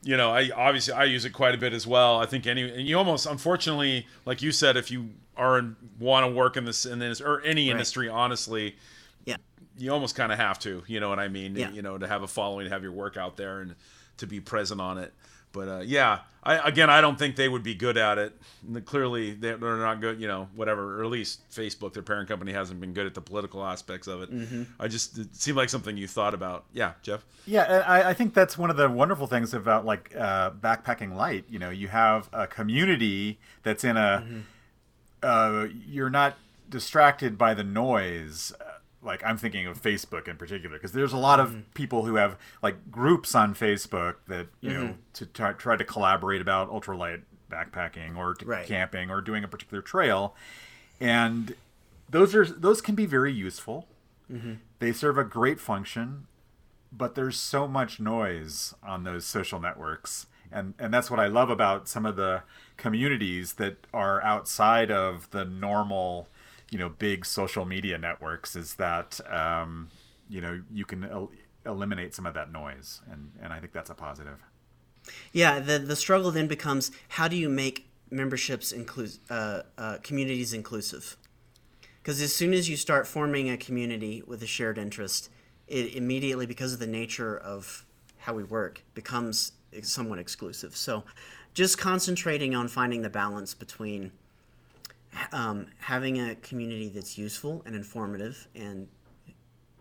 [0.04, 2.20] you know, I obviously I use it quite a bit as well.
[2.20, 6.26] I think any and you almost unfortunately, like you said, if you are in, want
[6.26, 8.76] to work in this in this or any industry, honestly,
[9.26, 9.38] Yeah.
[9.78, 10.84] you almost kind of have to.
[10.88, 11.56] You know what I mean?
[11.56, 11.72] Yeah.
[11.72, 13.76] You know, to have a following, to have your work out there, and
[14.18, 15.14] to be present on it.
[15.52, 18.34] But uh, yeah, I again, I don't think they would be good at it.
[18.86, 20.22] Clearly, they're they're not good.
[20.22, 21.00] You know, whatever.
[21.00, 24.22] Or at least Facebook, their parent company, hasn't been good at the political aspects of
[24.22, 24.32] it.
[24.32, 24.64] Mm-hmm.
[24.80, 26.66] I just it seemed like something you thought about.
[26.74, 27.26] Yeah, Jeff.
[27.46, 31.46] Yeah, I, I think that's one of the wonderful things about like uh, backpacking light.
[31.50, 34.26] You know, you have a community that's in a.
[35.24, 36.38] Uh, you're not
[36.70, 38.54] distracted by the noise.
[39.08, 41.64] Like I'm thinking of Facebook in particular, because there's a lot of mm.
[41.74, 45.00] people who have like groups on Facebook that you know mm-hmm.
[45.14, 48.68] to try, try to collaborate about ultralight backpacking or Right.
[48.68, 50.36] camping or doing a particular trail,
[51.00, 51.56] and
[52.10, 53.88] those are those can be very useful.
[54.32, 54.56] Mm-hmm.
[54.80, 56.28] They serve a great function,
[56.92, 60.28] but there's so much noise on those social networks.
[60.52, 62.42] And and that's what i love about some of the
[62.78, 66.30] communities that are outside of the normal
[66.72, 69.90] you know big social media networks is that um,
[70.30, 71.32] you know you can el-
[71.66, 74.40] eliminate some of that noise and and i think that's a positive
[75.32, 80.54] Yeah, the the struggle then becomes how do you make memberships include uh, uh, communities
[80.54, 81.18] inclusive?
[82.02, 85.30] Because as soon as you start forming a community with a shared interest,
[85.68, 87.86] it immediately, because of the nature of
[88.18, 90.76] how we work, becomes somewhat exclusive.
[90.76, 91.04] So,
[91.54, 94.12] just concentrating on finding the balance between
[95.32, 98.88] um, having a community that's useful and informative and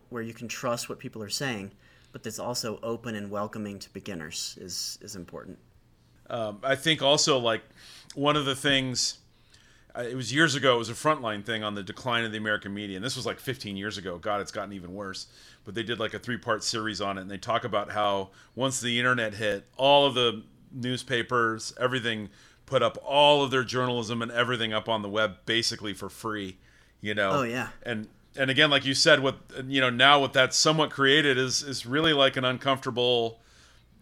[0.09, 1.71] where you can trust what people are saying,
[2.11, 5.57] but that's also open and welcoming to beginners is is important.
[6.29, 7.61] Um, I think also like
[8.15, 9.19] one of the things
[9.97, 10.75] uh, it was years ago.
[10.75, 13.25] It was a frontline thing on the decline of the American media, and this was
[13.25, 14.17] like 15 years ago.
[14.17, 15.27] God, it's gotten even worse.
[15.65, 18.79] But they did like a three-part series on it, and they talk about how once
[18.79, 22.29] the internet hit, all of the newspapers, everything,
[22.67, 26.57] put up all of their journalism and everything up on the web basically for free.
[27.01, 27.31] You know.
[27.31, 27.69] Oh, yeah.
[27.81, 31.63] And and again, like you said, what you know now, what that's somewhat created is
[31.63, 33.39] is really like an uncomfortable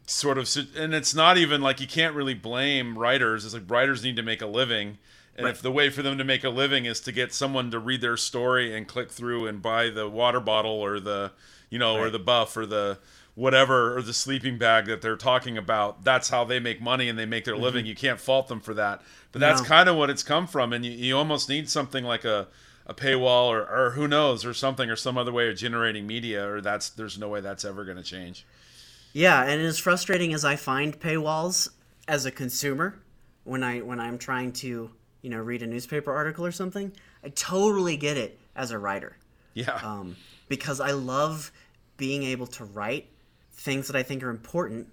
[0.07, 3.45] sort of, and it's not even like you can't really blame writers.
[3.45, 4.97] It's like writers need to make a living.
[5.38, 7.80] And if the way for them to make a living is to get someone to
[7.80, 11.34] read their story and click through and buy the water bottle or the,
[11.70, 12.99] you know, or the buff or the
[13.36, 17.20] whatever or the sleeping bag that they're talking about, that's how they make money and
[17.20, 17.86] they make their living.
[17.86, 19.02] You can't fault them for that.
[19.32, 19.68] But that's No.
[19.68, 20.72] kind of what it's come from.
[20.74, 22.48] And you, you almost need something like a,
[22.88, 26.48] a paywall or, or who knows or something or some other way of generating media
[26.50, 28.46] or that's there's no way that's ever going to change.
[29.12, 31.70] Yeah, and as frustrating as I find paywalls
[32.08, 33.00] as a consumer,
[33.44, 36.92] when I when I'm trying to you know read a newspaper article or something,
[37.24, 39.18] I totally get it as a writer
[39.54, 39.76] Yeah.
[39.84, 40.16] um,
[40.48, 41.52] because I love
[41.98, 43.08] being able to write
[43.56, 44.88] things that I think are important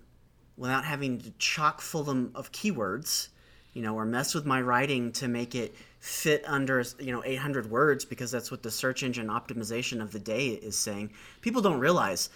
[0.57, 3.29] without having to chock full them of keywords,
[3.73, 7.71] you know, or mess with my writing to make it fit under you know 800
[7.71, 11.13] words because that's what the search engine optimization of the day is saying.
[11.41, 12.31] People don't realize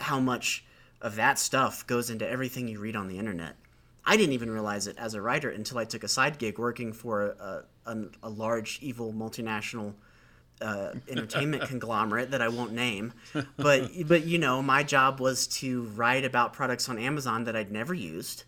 [0.00, 0.64] how much
[1.00, 3.56] of that stuff goes into everything you read on the internet.
[4.04, 6.92] I didn't even realize it as a writer until I took a side gig working
[6.92, 9.94] for a, a, a large, evil multinational
[10.60, 13.12] uh, entertainment conglomerate that I won't name.
[13.56, 17.72] But but you know, my job was to write about products on Amazon that I'd
[17.72, 18.44] never used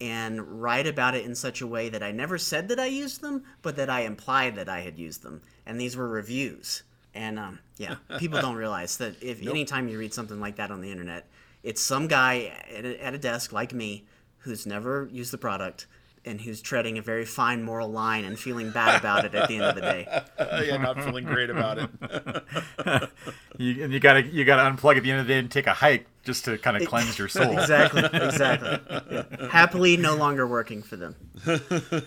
[0.00, 3.20] and write about it in such a way that I never said that I used
[3.20, 5.42] them, but that I implied that I had used them.
[5.66, 6.84] And these were reviews.
[7.14, 10.80] And um, yeah, people don't realize that if anytime you read something like that on
[10.80, 11.28] the internet,
[11.64, 14.06] it's some guy at a, at a desk like me
[14.38, 15.86] who's never used the product
[16.28, 19.54] and who's treading a very fine moral line and feeling bad about it at the
[19.56, 20.06] end of the day.
[20.66, 23.10] yeah, not feeling great about it.
[23.58, 25.66] You, and you gotta you gotta unplug at the end of the day and take
[25.66, 27.58] a hike just to kind of cleanse your soul.
[27.58, 28.78] Exactly, exactly.
[29.10, 29.48] Yeah.
[29.50, 31.16] Happily no longer working for them.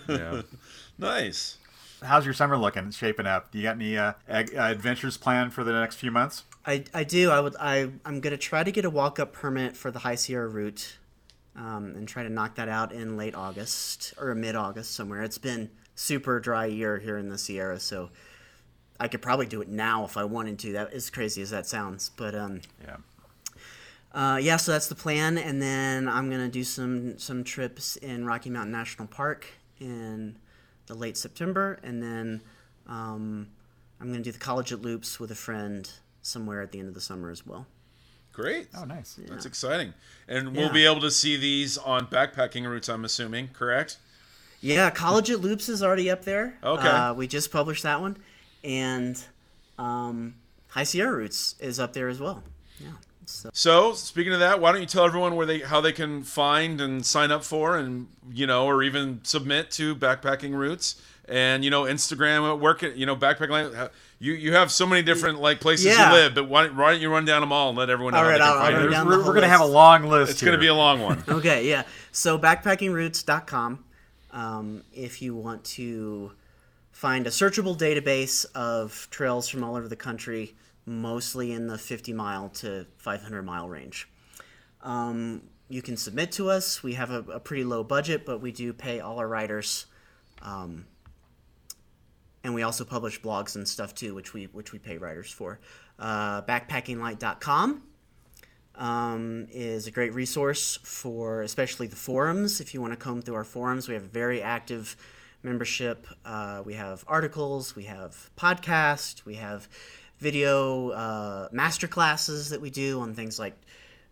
[0.08, 0.40] Yeah.
[0.96, 1.58] nice.
[2.02, 2.90] How's your summer looking?
[2.90, 3.50] Shaping up.
[3.52, 6.44] Do you got any uh, ag- uh, adventures planned for the next few months?
[6.64, 7.30] I, I do.
[7.30, 7.54] I would.
[7.60, 10.96] I I'm gonna try to get a walk up permit for the High Sierra route,
[11.56, 15.22] um, and try to knock that out in late August or mid August somewhere.
[15.22, 18.10] It's been super dry year here in the Sierra, so
[18.98, 20.72] I could probably do it now if I wanted to.
[20.72, 22.96] That as crazy as that sounds, but um, Yeah.
[24.12, 24.56] uh, yeah.
[24.56, 28.72] So that's the plan, and then I'm gonna do some some trips in Rocky Mountain
[28.72, 29.46] National Park
[29.80, 30.36] in
[30.86, 32.40] the late September, and then
[32.86, 33.48] um,
[34.00, 35.90] I'm gonna do the Collegiate Loops with a friend
[36.22, 37.66] somewhere at the end of the summer as well.
[38.32, 38.68] Great.
[38.76, 39.18] Oh, nice.
[39.28, 39.92] That's exciting.
[40.28, 40.72] And we'll Yeah.
[40.72, 43.98] be able to see these on backpacking routes, I'm assuming, correct?
[44.60, 46.56] Yeah, Collegiate Loops is already up there.
[46.62, 46.88] Okay.
[46.88, 48.16] Uh, we just published that one,
[48.62, 49.22] and
[49.78, 50.34] um,
[50.68, 52.42] High Sierra Routes is up there as well.
[52.78, 52.92] Yeah.
[53.26, 56.22] So So, speaking of that, why don't you tell everyone where they how they can
[56.22, 60.96] find and sign up for and you know or even submit to backpacking routes
[61.28, 65.40] and you know Instagram where can you know backpacking you you have so many different
[65.40, 66.08] like places Yeah.
[66.10, 68.18] you live, but why, why don't you run down them all and let everyone know
[68.18, 70.04] All how right, they can I'll- I'll run down we're we're gonna have a long
[70.04, 70.32] list.
[70.32, 71.22] It's going to be a long one.
[71.28, 71.82] okay, yeah.
[72.12, 73.84] So backpackingroutes.com.
[74.32, 76.32] Um, if you want to
[76.92, 80.54] find a searchable database of trails from all over the country,
[80.86, 84.08] mostly in the 50 mile to 500 mile range.
[84.82, 86.82] Um, you can submit to us.
[86.82, 89.86] We have a, a pretty low budget, but we do pay all our writers.
[90.42, 90.86] Um,
[92.44, 95.60] and we also publish blogs and stuff too, which we which we pay writers for.
[95.98, 97.82] Uh, backpackinglight.com
[98.74, 102.60] um, is a great resource for especially the forums.
[102.60, 104.96] If you want to comb through our forums, we have very active
[105.42, 106.06] membership.
[106.24, 109.68] Uh, we have articles, we have podcasts, we have
[110.18, 113.54] video uh, master classes that we do on things like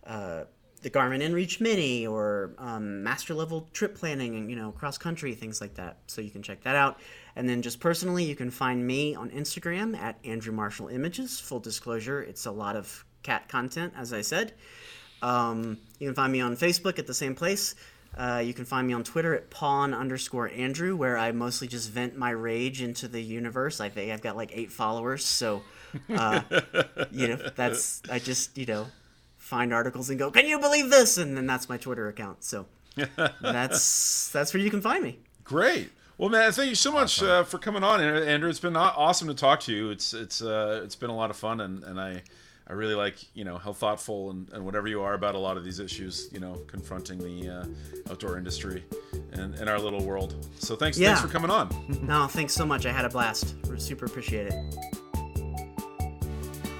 [0.06, 0.44] uh,
[0.82, 5.34] the Garmin InReach Mini or um, master level trip planning and you know cross country
[5.34, 5.98] things like that.
[6.06, 7.00] So you can check that out.
[7.36, 11.40] And then just personally, you can find me on Instagram at Andrew Marshall Images.
[11.40, 14.52] Full disclosure, it's a lot of cat content, as I said.
[15.22, 17.74] Um, you can find me on Facebook at the same place.
[18.16, 21.90] Uh, you can find me on Twitter at pawn underscore Andrew, where I mostly just
[21.90, 23.80] vent my rage into the universe.
[23.80, 25.62] I think I've got like eight followers, so
[26.08, 26.40] uh,
[27.12, 28.88] you know that's I just you know
[29.36, 32.42] find articles and go, "Can you believe this?" And then that's my Twitter account.
[32.42, 32.66] So
[33.40, 35.20] that's that's where you can find me.
[35.44, 35.90] Great.
[36.20, 38.50] Well, man, thank you so much uh, for coming on, Andrew.
[38.50, 39.88] It's been awesome to talk to you.
[39.88, 42.22] It's it's uh, it's been a lot of fun, and, and I
[42.66, 45.56] I really like you know how thoughtful and, and whatever you are about a lot
[45.56, 46.28] of these issues.
[46.30, 48.84] You know, confronting the uh, outdoor industry
[49.32, 50.46] and, and our little world.
[50.58, 51.14] So thanks Yeah.
[51.14, 51.70] thanks for coming on.
[52.02, 52.84] No, thanks so much.
[52.84, 53.54] I had a blast.
[53.78, 55.09] Super appreciate it.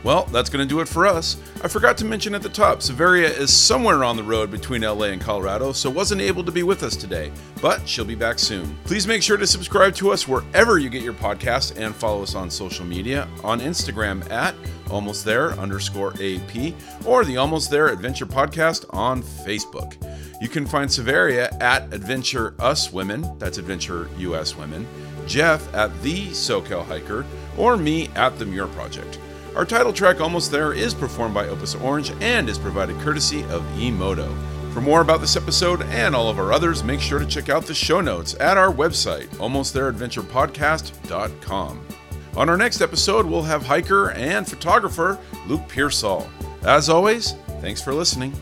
[0.02, 1.36] Well, that's going to do it for us.
[1.62, 5.06] I forgot to mention at the top, Severia is somewhere on the road between LA
[5.06, 7.30] and Colorado, so wasn't able to be with us today,
[7.60, 8.76] but she'll be back soon.
[8.84, 12.34] Please make sure to subscribe to us wherever you get your podcasts and follow us
[12.34, 14.54] on social media on Instagram at
[14.90, 16.74] almost there underscore AP
[17.04, 19.96] or the Almost There Adventure Podcast on Facebook.
[20.40, 24.86] You can find Severia at Adventure Us Women, that's Adventure US Women,
[25.26, 27.26] Jeff at The SoCal Hiker,
[27.58, 29.18] or me at The Muir Project.
[29.56, 33.62] Our title track, Almost There, is performed by Opus Orange and is provided courtesy of
[33.76, 34.32] Emoto.
[34.72, 37.66] For more about this episode and all of our others, make sure to check out
[37.66, 41.86] the show notes at our website, almostthereadventurepodcast.com.
[42.36, 46.30] On our next episode, we'll have hiker and photographer Luke Pearsall.
[46.62, 48.32] As always, thanks for listening.